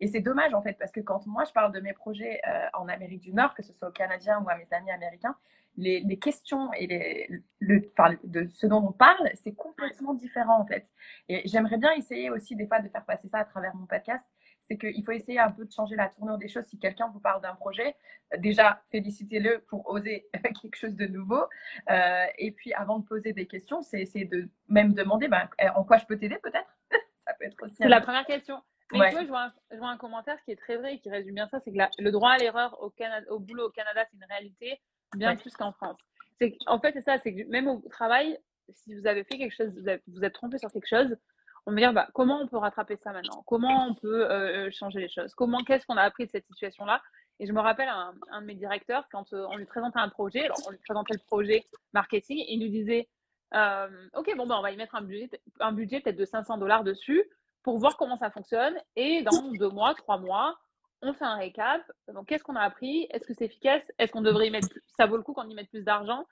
Et 0.00 0.08
c'est 0.08 0.20
dommage 0.20 0.54
en 0.54 0.62
fait, 0.62 0.74
parce 0.74 0.92
que 0.92 1.00
quand 1.00 1.26
moi 1.26 1.44
je 1.44 1.52
parle 1.52 1.72
de 1.72 1.80
mes 1.80 1.92
projets 1.92 2.40
euh, 2.46 2.66
en 2.74 2.88
Amérique 2.88 3.20
du 3.20 3.32
Nord, 3.32 3.54
que 3.54 3.62
ce 3.62 3.72
soit 3.72 3.88
aux 3.88 3.92
Canadiens 3.92 4.40
ou 4.40 4.48
à 4.48 4.56
mes 4.56 4.66
amis 4.70 4.90
américains, 4.90 5.36
les, 5.78 6.18
questions 6.18 6.72
et 6.72 6.86
les, 6.86 7.42
le, 7.60 7.80
de 8.24 8.44
ce 8.46 8.66
dont 8.66 8.88
on 8.88 8.92
parle, 8.92 9.30
c'est 9.34 9.54
complètement 9.54 10.14
différent 10.14 10.60
en 10.60 10.66
fait. 10.66 10.92
Et 11.28 11.46
j'aimerais 11.46 11.78
bien 11.78 11.92
essayer 11.92 12.30
aussi 12.30 12.56
des 12.56 12.66
fois 12.66 12.80
de 12.80 12.88
faire 12.88 13.04
passer 13.04 13.28
ça 13.28 13.38
à 13.38 13.44
travers 13.44 13.74
mon 13.76 13.86
podcast. 13.86 14.26
C'est 14.60 14.76
qu'il 14.76 15.02
faut 15.04 15.12
essayer 15.12 15.38
un 15.38 15.50
peu 15.50 15.64
de 15.64 15.72
changer 15.72 15.96
la 15.96 16.08
tournure 16.08 16.36
des 16.36 16.48
choses. 16.48 16.64
Si 16.64 16.78
quelqu'un 16.78 17.08
vous 17.08 17.20
parle 17.20 17.40
d'un 17.40 17.54
projet, 17.54 17.94
déjà 18.38 18.82
félicitez-le 18.90 19.60
pour 19.68 19.88
oser 19.88 20.28
quelque 20.60 20.76
chose 20.76 20.94
de 20.94 21.06
nouveau. 21.06 21.42
Euh, 21.90 22.26
et 22.36 22.50
puis 22.50 22.72
avant 22.74 22.98
de 22.98 23.04
poser 23.04 23.32
des 23.32 23.46
questions, 23.46 23.80
c'est 23.80 24.04
de 24.24 24.48
même 24.68 24.92
demander 24.92 25.28
ben, 25.28 25.48
en 25.74 25.84
quoi 25.84 25.96
je 25.96 26.04
peux 26.06 26.16
t'aider 26.16 26.38
peut-être? 26.42 26.76
ça 27.24 27.32
peut 27.38 27.46
être 27.46 27.62
aussi. 27.62 27.76
C'est 27.76 27.88
la 27.88 28.00
première 28.00 28.26
question. 28.26 28.60
Mais 28.92 29.08
tu 29.08 29.14
vois, 29.14 29.22
je 29.24 29.28
vois, 29.28 29.42
un, 29.42 29.52
je 29.70 29.76
vois, 29.76 29.88
un, 29.88 29.96
commentaire 29.96 30.42
qui 30.44 30.52
est 30.52 30.56
très 30.56 30.76
vrai 30.76 30.94
et 30.94 30.98
qui 30.98 31.10
résume 31.10 31.34
bien 31.34 31.48
ça, 31.48 31.60
c'est 31.60 31.72
que 31.72 31.78
le 31.98 32.10
droit 32.10 32.30
à 32.30 32.38
l'erreur 32.38 32.82
au, 32.82 32.92
au 33.28 33.38
boulot 33.38 33.66
au 33.66 33.70
Canada, 33.70 34.04
c'est 34.10 34.16
une 34.16 34.24
réalité 34.28 34.80
bien 35.16 35.36
plus 35.36 35.54
qu'en 35.54 35.72
France. 35.72 35.98
En 36.66 36.80
fait, 36.80 36.92
c'est 36.92 37.02
ça, 37.02 37.18
c'est 37.18 37.34
que 37.34 37.48
même 37.50 37.68
au 37.68 37.82
travail, 37.90 38.38
si 38.70 38.94
vous 38.94 39.06
avez 39.06 39.24
fait 39.24 39.38
quelque 39.38 39.54
chose, 39.54 39.74
vous, 39.74 40.14
vous 40.14 40.24
êtes 40.24 40.34
trompé 40.34 40.58
sur 40.58 40.70
quelque 40.70 40.88
chose, 40.88 41.16
on 41.66 41.72
va 41.72 41.76
dire 41.78 41.92
bah, 41.92 42.08
comment 42.14 42.40
on 42.40 42.48
peut 42.48 42.56
rattraper 42.56 42.96
ça 42.96 43.12
maintenant? 43.12 43.42
Comment 43.46 43.88
on 43.88 43.94
peut 43.94 44.30
euh, 44.30 44.66
euh, 44.66 44.70
changer 44.70 45.00
les 45.00 45.08
choses? 45.08 45.34
Comment 45.34 45.58
Qu'est-ce 45.64 45.86
qu'on 45.86 45.96
a 45.96 46.02
appris 46.02 46.26
de 46.26 46.30
cette 46.30 46.46
situation-là? 46.46 47.02
Et 47.40 47.46
je 47.46 47.52
me 47.52 47.60
rappelle 47.60 47.88
un, 47.88 48.14
un, 48.30 48.40
de 48.40 48.46
mes 48.46 48.54
directeurs, 48.54 49.06
quand 49.12 49.32
euh, 49.32 49.46
on 49.50 49.56
lui 49.56 49.66
présentait 49.66 49.98
un 49.98 50.08
projet, 50.08 50.44
alors 50.44 50.58
on 50.66 50.70
lui 50.70 50.78
présentait 50.78 51.14
le 51.14 51.20
projet 51.26 51.64
marketing, 51.92 52.42
il 52.48 52.60
nous 52.60 52.68
disait 52.68 53.08
Ok, 54.14 54.34
bon, 54.36 54.46
bah, 54.46 54.56
on 54.58 54.62
va 54.62 54.70
y 54.70 54.76
mettre 54.76 54.94
un 54.94 55.02
budget, 55.02 55.30
un 55.60 55.72
budget 55.72 56.00
peut-être 56.00 56.16
de 56.16 56.24
500 56.24 56.58
dollars 56.58 56.84
dessus 56.84 57.22
pour 57.68 57.78
voir 57.78 57.98
comment 57.98 58.16
ça 58.16 58.30
fonctionne. 58.30 58.74
Et 58.96 59.20
dans 59.20 59.52
deux 59.52 59.68
mois, 59.68 59.94
trois 59.94 60.16
mois, 60.16 60.56
on 61.02 61.12
fait 61.12 61.26
un 61.26 61.36
récap. 61.36 61.82
Donc, 62.14 62.26
qu'est-ce 62.26 62.42
qu'on 62.42 62.56
a 62.56 62.62
appris? 62.62 63.06
Est-ce 63.10 63.26
que 63.26 63.34
c'est 63.34 63.44
efficace? 63.44 63.82
Est-ce 63.98 64.10
qu'on 64.10 64.22
devrait 64.22 64.46
y 64.46 64.50
mettre 64.50 64.70
Ça 64.96 65.04
vaut 65.04 65.18
le 65.18 65.22
coup 65.22 65.34
qu'on 65.34 65.46
y 65.50 65.54
mette 65.54 65.68
plus 65.68 65.84
d'argent 65.84 66.24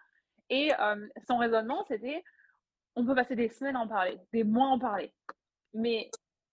Et 0.48 0.72
euh, 0.80 1.06
son 1.28 1.36
raisonnement, 1.36 1.84
c'était 1.88 2.24
on 2.94 3.04
peut 3.04 3.14
passer 3.14 3.36
des 3.36 3.50
semaines 3.50 3.76
à 3.76 3.80
en 3.80 3.86
parler, 3.86 4.18
des 4.32 4.44
mois 4.44 4.68
à 4.68 4.70
en 4.70 4.78
parler. 4.78 5.12
Mais 5.74 6.10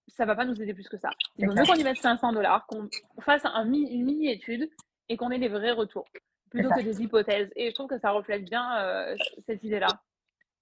ça 0.10 0.26
va 0.26 0.36
pas 0.36 0.44
nous 0.44 0.62
aider 0.62 0.74
plus 0.74 0.90
que 0.90 0.98
ça. 0.98 1.12
Il 1.38 1.48
vaut 1.48 1.54
mieux 1.54 1.64
qu'on 1.64 1.76
y 1.76 1.84
mette 1.86 1.96
500 1.96 2.34
dollars, 2.34 2.68
qu'on 2.68 2.90
fasse 3.22 3.46
un, 3.46 3.64
une 3.64 4.04
mini-étude 4.04 4.70
et 5.08 5.16
qu'on 5.16 5.32
ait 5.32 5.40
des 5.40 5.48
vrais 5.48 5.72
retours 5.72 6.10
plutôt 6.50 6.72
que 6.72 6.82
des 6.82 7.02
hypothèses. 7.02 7.50
Et 7.56 7.70
je 7.70 7.74
trouve 7.74 7.88
que 7.88 8.00
ça 8.00 8.12
reflète 8.12 8.44
bien 8.44 8.82
euh, 8.82 9.16
cette 9.46 9.64
idée-là. 9.64 9.88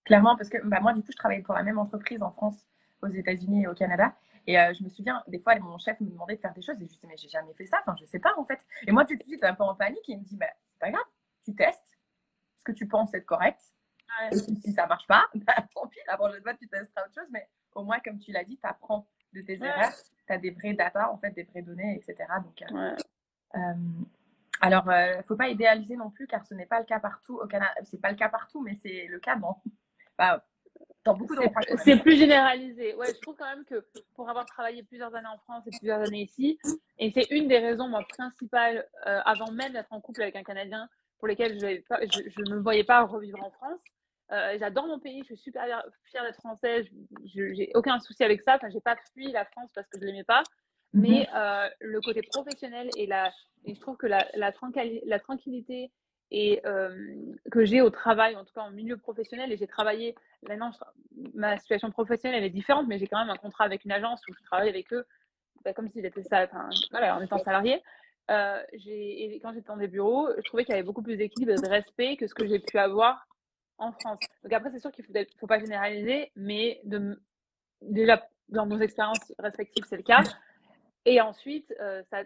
Clairement, 0.05 0.37
parce 0.37 0.49
que 0.49 0.59
bah, 0.63 0.79
moi, 0.79 0.93
du 0.93 1.01
coup, 1.01 1.11
je 1.11 1.17
travaille 1.17 1.41
pour 1.41 1.55
la 1.55 1.63
même 1.63 1.79
entreprise 1.79 2.21
en 2.21 2.29
France, 2.29 2.63
aux 3.01 3.07
États-Unis 3.07 3.63
et 3.63 3.67
au 3.67 3.73
Canada. 3.73 4.13
Et 4.47 4.59
euh, 4.59 4.73
je 4.73 4.83
me 4.83 4.89
souviens, 4.89 5.23
des 5.27 5.39
fois, 5.39 5.57
mon 5.59 5.77
chef 5.77 5.99
me 6.01 6.09
demandait 6.09 6.35
de 6.35 6.41
faire 6.41 6.53
des 6.53 6.61
choses 6.61 6.81
et 6.81 6.85
je 6.85 6.89
disais, 6.89 7.07
mais 7.07 7.17
j'ai 7.17 7.29
jamais 7.29 7.53
fait 7.53 7.65
ça, 7.65 7.77
enfin, 7.81 7.95
je 7.99 8.05
sais 8.05 8.19
pas 8.19 8.33
en 8.37 8.43
fait. 8.43 8.59
Et 8.87 8.91
moi, 8.91 9.05
tout 9.05 9.15
de 9.15 9.23
suite, 9.23 9.43
un 9.43 9.53
peu 9.53 9.63
en 9.63 9.75
panique, 9.75 10.07
il 10.07 10.19
me 10.19 10.23
dit, 10.23 10.37
bah, 10.37 10.47
c'est 10.67 10.79
pas 10.79 10.89
grave, 10.89 11.05
tu 11.43 11.55
testes 11.55 11.99
ce 12.55 12.63
que 12.63 12.71
tu 12.71 12.87
penses 12.87 13.13
être 13.13 13.25
correct. 13.25 13.59
Et 14.31 14.35
si 14.35 14.73
ça 14.73 14.87
marche 14.87 15.07
pas, 15.07 15.27
bah, 15.35 15.55
tant 15.73 15.87
pis, 15.87 15.99
la 16.07 16.17
prochaine 16.17 16.41
fois, 16.41 16.53
tu 16.55 16.67
testeras 16.67 17.05
autre 17.05 17.13
chose, 17.13 17.29
mais 17.31 17.47
au 17.73 17.83
moins, 17.83 17.99
comme 17.99 18.17
tu 18.17 18.31
l'as 18.31 18.43
dit, 18.43 18.57
tu 18.57 18.67
apprends 18.67 19.07
de 19.33 19.41
tes 19.41 19.63
erreurs, 19.63 19.93
tu 20.27 20.33
as 20.33 20.37
des 20.37 20.51
vraies 20.51 20.73
data, 20.73 21.11
en 21.11 21.17
fait, 21.17 21.31
des 21.31 21.43
vraies 21.43 21.61
données, 21.61 21.95
etc. 21.95 22.27
Donc, 22.43 22.61
euh, 22.61 22.95
euh, 23.55 23.73
alors, 24.59 24.85
ne 24.85 25.21
faut 25.23 25.37
pas 25.37 25.47
idéaliser 25.47 25.95
non 25.95 26.09
plus, 26.09 26.27
car 26.27 26.45
ce 26.45 26.53
n'est 26.53 26.65
pas 26.65 26.79
le 26.79 26.85
cas 26.85 26.99
partout 26.99 27.39
au 27.39 27.47
Canada. 27.47 27.73
C'est 27.85 28.01
pas 28.01 28.11
le 28.11 28.17
cas 28.17 28.29
partout, 28.29 28.61
mais 28.61 28.75
c'est 28.75 29.07
le 29.07 29.19
cas 29.19 29.35
dans, 29.37 29.61
bah, 30.17 30.45
c'est 31.83 31.97
plus 31.97 32.15
généralisé. 32.15 32.93
Ouais, 32.95 33.07
je 33.07 33.19
trouve 33.21 33.35
quand 33.35 33.49
même 33.49 33.65
que 33.65 33.85
pour 34.15 34.29
avoir 34.29 34.45
travaillé 34.45 34.83
plusieurs 34.83 35.13
années 35.15 35.27
en 35.27 35.37
France 35.39 35.63
et 35.67 35.71
plusieurs 35.77 36.01
années 36.01 36.21
ici, 36.21 36.59
et 36.99 37.11
c'est 37.11 37.27
une 37.31 37.47
des 37.47 37.59
raisons, 37.59 37.87
moi, 37.87 38.03
principales, 38.07 38.87
euh, 39.07 39.19
avant 39.25 39.51
même 39.51 39.73
d'être 39.73 39.91
en 39.91 40.01
couple 40.01 40.21
avec 40.21 40.35
un 40.35 40.43
Canadien, 40.43 40.87
pour 41.17 41.27
lesquelles 41.27 41.59
je 41.59 42.41
ne 42.49 42.55
me 42.55 42.61
voyais 42.61 42.83
pas 42.83 43.03
revivre 43.03 43.43
en 43.43 43.51
France. 43.51 43.79
Euh, 44.31 44.55
j'adore 44.59 44.87
mon 44.87 44.99
pays, 44.99 45.19
je 45.21 45.35
suis 45.35 45.37
super 45.37 45.63
fière 46.05 46.23
d'être 46.23 46.39
française, 46.39 46.87
j'ai 47.25 47.71
aucun 47.75 47.99
souci 47.99 48.23
avec 48.23 48.41
ça. 48.41 48.55
Enfin, 48.55 48.69
j'ai 48.69 48.79
pas 48.79 48.95
fui 49.13 49.31
la 49.31 49.45
France 49.45 49.71
parce 49.75 49.87
que 49.87 49.99
je 49.99 50.05
l'aimais 50.05 50.23
pas, 50.23 50.43
mais 50.93 51.27
mhm. 51.29 51.35
euh, 51.35 51.69
le 51.81 52.01
côté 52.01 52.21
professionnel 52.21 52.89
et 52.95 53.07
la, 53.07 53.31
et 53.65 53.75
je 53.75 53.79
trouve 53.79 53.97
que 53.97 54.07
la, 54.07 54.25
la, 54.35 54.51
la 55.05 55.19
tranquillité 55.19 55.91
et 56.31 56.61
que 57.51 57.65
j'ai 57.65 57.81
au 57.81 57.89
travail, 57.89 58.35
en 58.35 58.45
tout 58.45 58.53
cas 58.53 58.61
en 58.61 58.71
milieu 58.71 58.97
professionnel. 58.97 59.51
Et 59.51 59.57
j'ai 59.57 59.67
travaillé, 59.67 60.15
maintenant, 60.47 60.71
ma 61.33 61.57
situation 61.57 61.91
professionnelle, 61.91 62.39
elle 62.39 62.45
est 62.45 62.49
différente, 62.49 62.87
mais 62.87 62.97
j'ai 62.97 63.07
quand 63.07 63.19
même 63.19 63.29
un 63.29 63.37
contrat 63.37 63.65
avec 63.65 63.83
une 63.85 63.91
agence 63.91 64.21
où 64.27 64.33
je 64.33 64.43
travaille 64.43 64.69
avec 64.69 64.91
eux, 64.93 65.05
bah, 65.63 65.73
comme 65.73 65.89
si 65.89 66.01
j'étais 66.01 66.23
ça, 66.23 66.47
en 66.93 67.21
étant 67.21 67.37
salarié. 67.39 67.81
Euh, 68.29 68.61
quand 69.41 69.51
j'étais 69.53 69.67
dans 69.67 69.77
des 69.77 69.87
bureaux, 69.87 70.29
je 70.37 70.43
trouvais 70.43 70.63
qu'il 70.63 70.73
y 70.73 70.77
avait 70.77 70.85
beaucoup 70.85 71.01
plus 71.01 71.17
d'équilibre 71.17 71.51
et 71.51 71.61
de 71.61 71.67
respect 71.67 72.15
que 72.15 72.27
ce 72.27 72.33
que 72.33 72.47
j'ai 72.47 72.59
pu 72.59 72.77
avoir 72.77 73.27
en 73.77 73.91
France. 73.91 74.19
Donc 74.43 74.53
après, 74.53 74.71
c'est 74.71 74.79
sûr 74.79 74.91
qu'il 74.91 75.05
ne 75.13 75.23
faut, 75.39 75.47
pas 75.47 75.59
généraliser, 75.59 76.31
mais 76.35 76.81
déjà, 77.81 78.25
dans 78.47 78.65
nos 78.65 78.79
expériences 78.79 79.33
respectives, 79.39 79.85
c'est 79.89 79.97
le 79.97 80.03
cas. 80.03 80.23
Et 81.05 81.19
ensuite, 81.19 81.73
euh, 81.81 82.03
ça, 82.09 82.23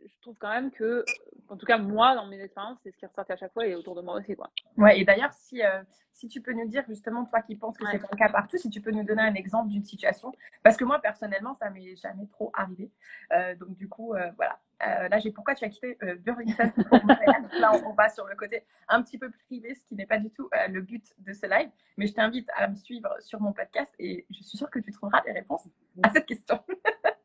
je 0.00 0.20
trouve 0.20 0.36
quand 0.38 0.50
même 0.50 0.70
que, 0.70 1.04
en 1.48 1.56
tout 1.56 1.66
cas, 1.66 1.78
moi, 1.78 2.14
dans 2.14 2.26
mes 2.26 2.40
expériences, 2.40 2.78
c'est 2.82 2.90
ce 2.90 2.96
qui 2.96 3.06
ressort 3.06 3.24
à 3.28 3.36
chaque 3.36 3.52
fois 3.52 3.66
et 3.66 3.74
autour 3.74 3.94
de 3.94 4.02
moi 4.02 4.14
aussi. 4.16 4.34
Quoi. 4.34 4.50
Ouais, 4.76 4.98
et 4.98 5.04
d'ailleurs, 5.04 5.32
si, 5.32 5.62
euh, 5.62 5.82
si 6.12 6.28
tu 6.28 6.40
peux 6.40 6.52
nous 6.52 6.66
dire, 6.66 6.84
justement, 6.88 7.24
toi 7.24 7.40
qui 7.40 7.56
penses 7.56 7.76
que 7.76 7.86
c'est 7.86 7.98
le 7.98 8.16
cas 8.16 8.28
partout, 8.28 8.56
si 8.56 8.70
tu 8.70 8.80
peux 8.80 8.90
nous 8.90 9.04
donner 9.04 9.22
un 9.22 9.34
exemple 9.34 9.68
d'une 9.68 9.84
situation, 9.84 10.32
parce 10.62 10.76
que 10.76 10.84
moi, 10.84 11.00
personnellement, 11.00 11.54
ça 11.54 11.70
m'est 11.70 11.96
jamais 11.96 12.26
trop 12.26 12.50
arrivé. 12.54 12.90
Euh, 13.32 13.54
donc, 13.54 13.76
du 13.76 13.88
coup, 13.88 14.14
euh, 14.14 14.30
voilà. 14.36 14.58
là, 14.80 15.18
j'ai 15.18 15.30
pourquoi 15.30 15.54
tu 15.54 15.64
as 15.64 15.68
quitté 15.68 15.96
Burlington 16.24 16.70
pour 16.88 16.98
Là, 17.60 17.72
on, 17.84 17.92
va 17.92 18.08
sur 18.08 18.26
le 18.26 18.34
côté 18.34 18.64
un 18.88 19.02
petit 19.02 19.18
peu 19.18 19.30
privé, 19.30 19.74
ce 19.74 19.84
qui 19.84 19.94
n'est 19.94 20.06
pas 20.06 20.18
du 20.18 20.30
tout 20.30 20.48
le 20.68 20.80
but 20.80 21.04
de 21.18 21.32
ce 21.32 21.46
live. 21.46 21.70
Mais 21.96 22.06
je 22.06 22.14
t'invite 22.14 22.48
à 22.56 22.66
me 22.68 22.74
suivre 22.74 23.14
sur 23.20 23.40
mon 23.40 23.52
podcast 23.52 23.94
et 23.98 24.26
je 24.30 24.42
suis 24.42 24.56
sûre 24.56 24.70
que 24.70 24.78
tu 24.78 24.90
trouveras 24.90 25.20
des 25.22 25.32
réponses 25.32 25.68
à 26.02 26.10
cette 26.10 26.26
question. 26.26 26.60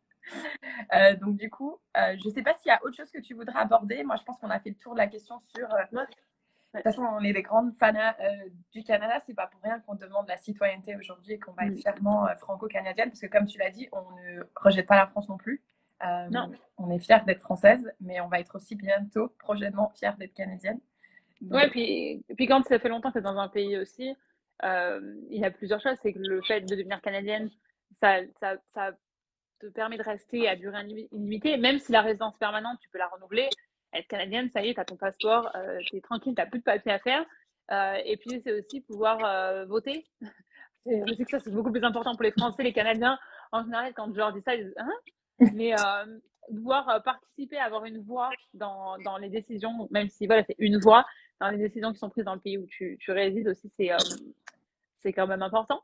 Euh, 0.94 1.16
donc 1.16 1.38
du 1.38 1.50
coup, 1.50 1.80
euh, 1.98 2.16
je 2.22 2.28
ne 2.28 2.34
sais 2.34 2.42
pas 2.42 2.54
s'il 2.54 2.70
y 2.70 2.74
a 2.74 2.80
autre 2.84 2.96
chose 2.96 3.12
que 3.12 3.20
tu 3.20 3.34
voudrais 3.34 3.60
aborder. 3.60 4.04
Moi, 4.04 4.16
je 4.16 4.24
pense 4.24 4.40
qu'on 4.40 4.50
a 4.50 4.60
fait 4.60 4.70
le 4.70 4.76
tour 4.76 4.94
de 4.94 5.00
la 5.00 5.08
question 5.08 5.40
sur... 5.40 5.74
Euh, 5.74 5.84
de 5.92 6.80
toute 6.80 6.84
façon, 6.84 7.02
on 7.02 7.22
est 7.22 7.34
des 7.34 7.42
grandes 7.42 7.74
fans 7.76 7.94
du 8.72 8.84
Canada. 8.84 9.20
C'est 9.26 9.34
pas 9.34 9.48
pour 9.48 9.62
rien 9.64 9.80
qu'on 9.80 9.96
demande 9.96 10.28
la 10.28 10.38
citoyenneté 10.38 10.96
aujourd'hui 10.96 11.34
et 11.34 11.40
qu'on 11.40 11.54
va 11.54 11.66
être 11.66 11.78
fièrement 11.78 12.28
franco-canadienne. 12.38 13.10
Parce 13.10 13.22
que 13.22 13.28
comme 13.28 13.48
tu 13.48 13.58
l'as 13.58 13.72
dit, 13.72 13.88
on 13.92 14.02
ne 14.02 14.44
rejette 14.56 14.86
pas 14.86 14.98
la 14.98 15.08
France 15.08 15.28
non 15.30 15.38
plus. 15.38 15.64
non. 16.30 16.52
On 16.78 16.92
est 16.92 17.00
fiers 17.00 17.24
d'être 17.26 17.40
française, 17.40 17.92
mais 18.00 18.20
on 18.20 18.28
va 18.28 18.40
être 18.40 18.56
aussi 18.56 18.76
bientôt, 18.76 19.30
prochainement, 19.40 19.90
fiers 19.90 20.12
d'être 20.20 20.34
canadienne. 20.34 20.80
Oui, 21.50 21.70
puis, 21.72 22.24
puis 22.36 22.48
quand 22.48 22.62
ça 22.68 22.78
fait 22.80 22.90
longtemps 22.90 23.10
que 23.10 23.14
tu 23.14 23.20
es 23.20 23.24
dans 23.24 23.40
un 23.40 23.48
pays 23.48 23.78
aussi, 23.78 24.16
il 24.62 25.40
y 25.40 25.46
a 25.46 25.52
plusieurs 25.52 25.82
choses. 25.82 25.98
C'est 26.04 26.14
que 26.14 26.20
le 26.20 26.42
fait 26.44 26.62
de 26.62 26.76
devenir 26.76 27.02
canadienne, 27.02 27.50
ça, 28.02 28.20
ça, 28.40 28.56
ça 28.76 28.92
te 29.60 29.68
permet 29.68 29.98
de 29.98 30.04
rester 30.04 30.48
à 30.48 30.56
durée 30.56 30.80
illimitée, 31.12 31.58
même 31.58 31.80
si 31.80 31.92
la 31.92 32.02
résidence 32.02 32.38
permanente, 32.38 32.78
tu 32.82 32.90
peux 32.90 32.98
la 32.98 33.08
renouveler. 33.08 33.50
Être 33.94 34.08
canadienne, 34.08 34.50
ça 34.50 34.62
y 34.64 34.70
est, 34.70 34.74
tu 34.74 34.80
as 34.80 34.86
ton 34.86 34.98
passeport, 34.98 35.50
euh, 35.56 35.80
tu 35.86 35.98
es 35.98 36.02
tranquille, 36.02 36.36
tu 36.36 36.42
n'as 36.42 36.48
plus 36.48 36.60
de 36.60 36.64
papier 36.64 36.92
à 36.92 37.00
faire. 37.00 37.26
Euh, 37.72 37.96
et 38.06 38.18
puis, 38.18 38.42
c'est 38.44 38.54
aussi 38.54 38.82
pouvoir 38.82 39.24
euh, 39.24 39.66
voter. 39.66 40.06
Je 40.86 41.14
sais 41.16 41.26
que 41.26 41.32
ça, 41.32 41.40
c'est 41.40 41.52
beaucoup 41.52 41.72
plus 41.72 41.84
important 41.84 42.16
pour 42.16 42.24
les 42.24 42.32
Français, 42.32 42.64
les 42.64 42.74
Canadiens. 42.74 43.20
En 43.52 43.64
général, 43.64 43.94
quand 43.94 44.10
je 44.14 44.18
leur 44.18 44.32
dis 44.32 44.42
ça, 44.42 44.56
ils 44.56 44.66
disent 44.66 44.74
hein? 44.78 44.94
Mais 45.54 45.74
pouvoir 46.48 47.04
participer, 47.04 47.58
avoir 47.58 47.84
une 47.84 48.02
voix 48.02 48.30
dans, 48.54 48.98
dans, 49.00 49.18
les 49.18 49.28
décisions, 49.28 49.90
même 49.92 50.08
si 50.08 50.28
voilà, 50.28 50.46
c'est 50.46 50.56
une 50.60 50.80
voix, 50.80 51.06
dans 51.42 51.50
les 51.50 51.58
décisions 51.58 51.92
qui 51.92 52.00
sont 52.00 52.10
prises 52.10 52.24
dans 52.24 52.36
le 52.36 52.40
pays 52.40 52.58
où 52.58 52.66
tu, 52.68 52.98
tu 53.02 53.12
résides 53.12 53.50
aussi, 53.50 53.70
c'est 54.98 55.12
quand 55.12 55.28
même 55.28 55.42
important. 55.42 55.84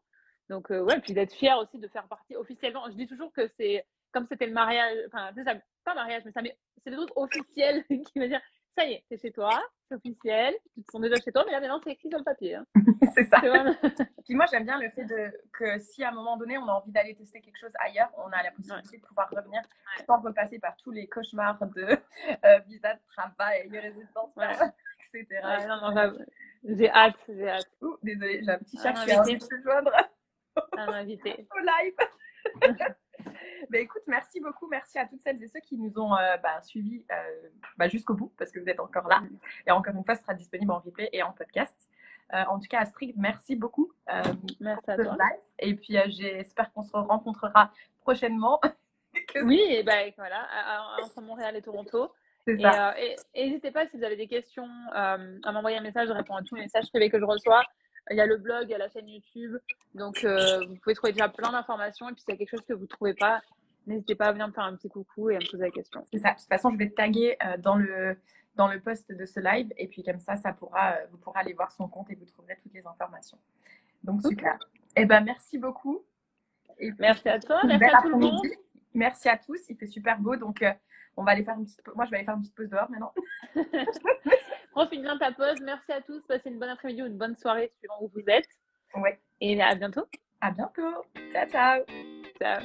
Donc, 0.54 0.70
euh, 0.70 0.84
ouais, 0.84 1.00
puis 1.00 1.13
d'être 1.13 1.34
fier 1.34 1.58
aussi 1.58 1.80
de 1.80 1.88
faire 1.88 2.08
partie 2.08 2.36
officiellement. 2.36 2.86
Je 2.86 2.96
dis 2.96 3.08
toujours 3.08 3.34
que 3.34 3.48
c'est 3.58 3.84
comme 4.12 4.28
c'était 4.30 4.46
le 4.46 4.54
mariage, 4.54 4.96
enfin, 5.08 5.32
c'est 5.36 5.44
ça, 5.44 5.56
pas 5.84 5.96
mariage, 5.96 6.22
mais 6.26 6.32
ça, 6.32 6.42
c'est 6.84 6.92
le 6.92 6.98
truc 6.98 7.10
officiel 7.16 7.84
qui 7.88 8.20
veut 8.20 8.28
dire 8.28 8.39
ça 8.76 8.86
y 8.86 8.94
est, 8.94 9.04
c'est 9.10 9.20
chez 9.20 9.32
toi, 9.32 9.60
c'est 9.88 9.96
officiel, 9.96 10.54
tu 10.76 10.84
te 10.84 10.92
sens 10.92 11.02
déjà 11.02 11.16
chez 11.16 11.32
toi, 11.32 11.44
mais 11.46 11.52
là 11.52 11.60
maintenant 11.60 11.80
c'est 11.84 11.92
écrit 11.92 12.10
sur 12.10 12.20
le 12.20 12.24
papier. 12.24 12.56
Hein. 12.56 12.66
c'est 13.16 13.24
ça. 13.26 13.39
Puis 14.26 14.36
moi 14.36 14.46
j'aime 14.52 14.66
bien 14.66 14.80
le 14.80 14.89
fait 14.89 15.06
de, 15.06 15.32
que 15.52 15.80
si 15.80 16.04
à 16.04 16.10
un 16.10 16.12
moment 16.12 16.38
donné 16.38 16.60
on 16.60 16.68
a 16.68 16.74
envie 16.74 16.92
d'aller 16.92 17.16
tester 17.16 17.42
quelque 17.42 17.58
chose 17.58 17.74
ailleurs, 17.80 18.10
on 18.18 18.30
a 18.32 18.44
la 18.44 18.52
possibilité 18.52 18.98
de 18.98 19.04
pouvoir 19.04 19.30
revenir 19.32 19.62
sans 20.06 20.22
repasser 20.22 20.60
par 20.60 20.76
tous 20.78 20.92
les 20.92 21.08
cauchemars 21.08 21.60
de 21.68 21.84
euh, 21.84 22.60
visa 22.68 22.94
de 22.94 23.00
travail, 23.08 23.68
résidence, 23.70 24.32
etc. 25.13 25.42
non, 25.68 25.92
non, 25.92 26.13
J'ai 26.63 26.89
hâte, 26.92 27.24
j'ai 27.28 27.50
hâte. 27.50 27.70
Ouh, 27.82 27.98
désolée, 28.04 28.42
j'ai 28.44 28.52
un 28.52 28.60
petit 28.60 28.78
chat 28.78 28.94
qui 28.94 29.12
a 29.12 29.22
envie 29.22 29.38
de 29.38 29.44
se 29.44 29.62
joindre. 29.63 29.92
Un 30.78 30.94
invité. 30.94 31.46
Au 31.56 31.60
live. 31.60 31.94
bah, 33.70 33.78
écoute, 33.80 34.02
merci 34.08 34.40
beaucoup. 34.40 34.68
Merci 34.68 34.98
à 34.98 35.06
toutes 35.06 35.22
celles 35.22 35.42
et 35.42 35.48
ceux 35.48 35.60
qui 35.62 35.78
nous 35.78 36.00
ont 36.00 36.16
euh, 36.16 36.38
bah, 36.38 36.62
suivis 36.62 37.06
euh, 37.12 37.50
bah, 37.78 37.88
jusqu'au 37.88 38.14
bout 38.14 38.34
parce 38.38 38.52
que 38.52 38.60
vous 38.60 38.68
êtes 38.68 38.80
encore 38.80 39.08
là. 39.08 39.22
Et 39.68 39.72
encore 39.72 39.96
une 39.96 40.04
fois, 40.04 40.16
ce 40.16 40.22
sera 40.22 40.34
disponible 40.34 40.72
en 40.72 40.80
replay 40.80 41.10
et 41.12 41.24
en 41.24 41.32
podcast. 41.32 41.90
Euh, 42.34 42.44
en 42.50 42.60
tout 42.60 42.68
cas, 42.68 42.80
Astrid, 42.80 43.14
merci 43.18 43.56
beaucoup. 43.56 43.92
merci 44.60 44.92
à 44.92 44.96
toi. 44.96 45.16
Live. 45.20 45.44
Et 45.60 45.76
puis, 45.76 45.98
j'espère 46.08 46.72
qu'on 46.74 46.84
se 46.84 46.96
rencontrera 46.96 47.72
prochainement. 48.02 48.60
oui, 49.44 49.62
et 49.70 49.84
ben 49.84 50.12
voilà, 50.18 50.48
entre 51.04 51.22
Montréal 51.22 51.56
et 51.56 51.62
Toronto. 51.62 52.12
Et 52.48 52.58
n'hésitez 53.36 53.72
pas 53.72 53.88
si 53.88 53.98
vous 53.98 54.04
avez 54.04 54.16
des 54.16 54.28
questions 54.28 54.68
à 54.94 55.18
m'envoyer 55.52 55.78
un 55.78 55.82
message, 55.82 56.08
je 56.08 56.14
réponds 56.14 56.36
à 56.36 56.42
tous 56.42 56.56
les 56.56 56.64
messages 56.64 56.90
privés 56.90 57.12
que 57.12 57.20
je 57.20 57.26
reçois. 57.26 57.64
Il 58.12 58.18
y 58.18 58.22
a 58.22 58.26
le 58.26 58.38
blog, 58.38 58.63
il 58.63 58.72
y 58.72 58.74
a 58.74 58.78
la 58.78 58.89
chaîne 58.89 59.08
YouTube. 59.08 59.58
Donc, 59.94 60.24
euh, 60.24 60.66
vous 60.66 60.76
pouvez 60.76 60.96
trouver 60.96 61.13
déjà 61.13 61.30
plein 61.30 61.52
d'informations. 61.52 62.10
Et 62.10 62.13
puis, 62.13 62.22
s'il 62.22 62.34
y 62.34 62.36
a 62.36 62.38
quelque 62.38 62.52
chose 62.52 62.66
que 62.68 62.74
vous 62.74 62.84
ne 62.84 62.88
trouvez 62.88 63.13
pas, 63.13 63.42
n'hésitez 63.88 64.16
pas 64.16 64.26
à 64.26 64.32
venir 64.32 64.48
me 64.48 64.54
faire 64.54 64.66
un 64.66 64.76
petit 64.76 64.89
coucou 64.89 65.30
et 65.30 65.38
à 65.38 65.39
me 65.39 65.50
poser 65.50 65.63
la 65.63 65.72
question. 65.72 66.02
C'est 66.12 66.20
ça. 66.20 66.32
De 66.32 66.39
toute 66.39 66.48
façon, 66.48 66.72
je 66.72 66.78
vais 66.78 66.89
te 66.89 66.96
taguer 66.96 67.38
euh, 67.46 67.58
dans 67.58 67.76
le 67.76 68.18
dans 68.56 68.68
le 68.68 68.80
post 68.80 69.12
de 69.12 69.26
ce 69.26 69.39
live. 69.39 69.74
Et 69.78 69.88
puis, 69.88 70.04
comme 70.04 70.20
ça, 70.20 70.36
ça 70.36 70.54
pourra, 70.54 70.94
euh, 70.94 71.06
vous 71.12 71.18
pourrez 71.18 71.39
aller 71.39 71.54
voir 71.54 71.72
son 71.72 71.88
compte 71.88 72.12
et 72.12 72.16
vous 72.16 72.26
trouverez 72.26 72.56
toutes 72.62 72.74
les 72.74 72.86
informations. 72.86 73.39
Donc, 74.04 74.22
super. 74.22 74.60
Eh 74.96 75.06
ben, 75.06 75.22
merci 75.22 75.58
beaucoup. 75.58 76.04
Et 76.78 76.92
merci 77.00 77.30
à 77.30 77.39
toi. 77.39 77.62
Merci 77.66 77.86
à 77.86 78.02
tout 78.02 78.10
le 78.10 78.18
monde. 78.18 78.46
Merci 78.94 79.28
à 79.30 79.38
tous. 79.38 79.60
Il 79.70 79.78
fait 79.78 79.88
super 79.88 80.20
beau. 80.20 80.36
Donc, 80.36 80.63
on 81.17 81.23
va 81.23 81.32
aller 81.32 81.43
faire 81.43 81.56
une 81.56 81.65
petite... 81.65 81.82
Moi, 81.95 82.06
je 82.06 82.12
vais 82.12 82.17
aller 82.17 82.26
faire 82.26 82.36
une 82.36 82.41
petite 82.41 82.56
pause 82.56 82.69
dehors 82.69 82.89
maintenant. 82.89 83.13
Profite 84.71 85.02
bien 85.02 85.17
ta 85.17 85.32
pause. 85.32 85.60
Merci 85.62 85.91
à 85.91 86.02
tous. 86.02 86.21
Passez 86.28 86.49
une 86.49 86.60
bonne 86.60 86.69
après-midi 86.69 87.04
ou 87.04 87.06
une 87.06 87.17
bonne 87.17 87.36
soirée 87.36 87.71
suivant 87.78 87.97
où 88.02 88.10
vous 88.13 88.23
êtes. 88.28 88.49
Ouais. 88.95 89.19
Et 89.41 89.62
à 89.62 89.76
bientôt. 89.76 90.06
À 90.41 90.52
bientôt. 90.52 91.06
Ciao, 91.32 91.47
ciao. 91.47 91.84
Ciao. 92.39 92.62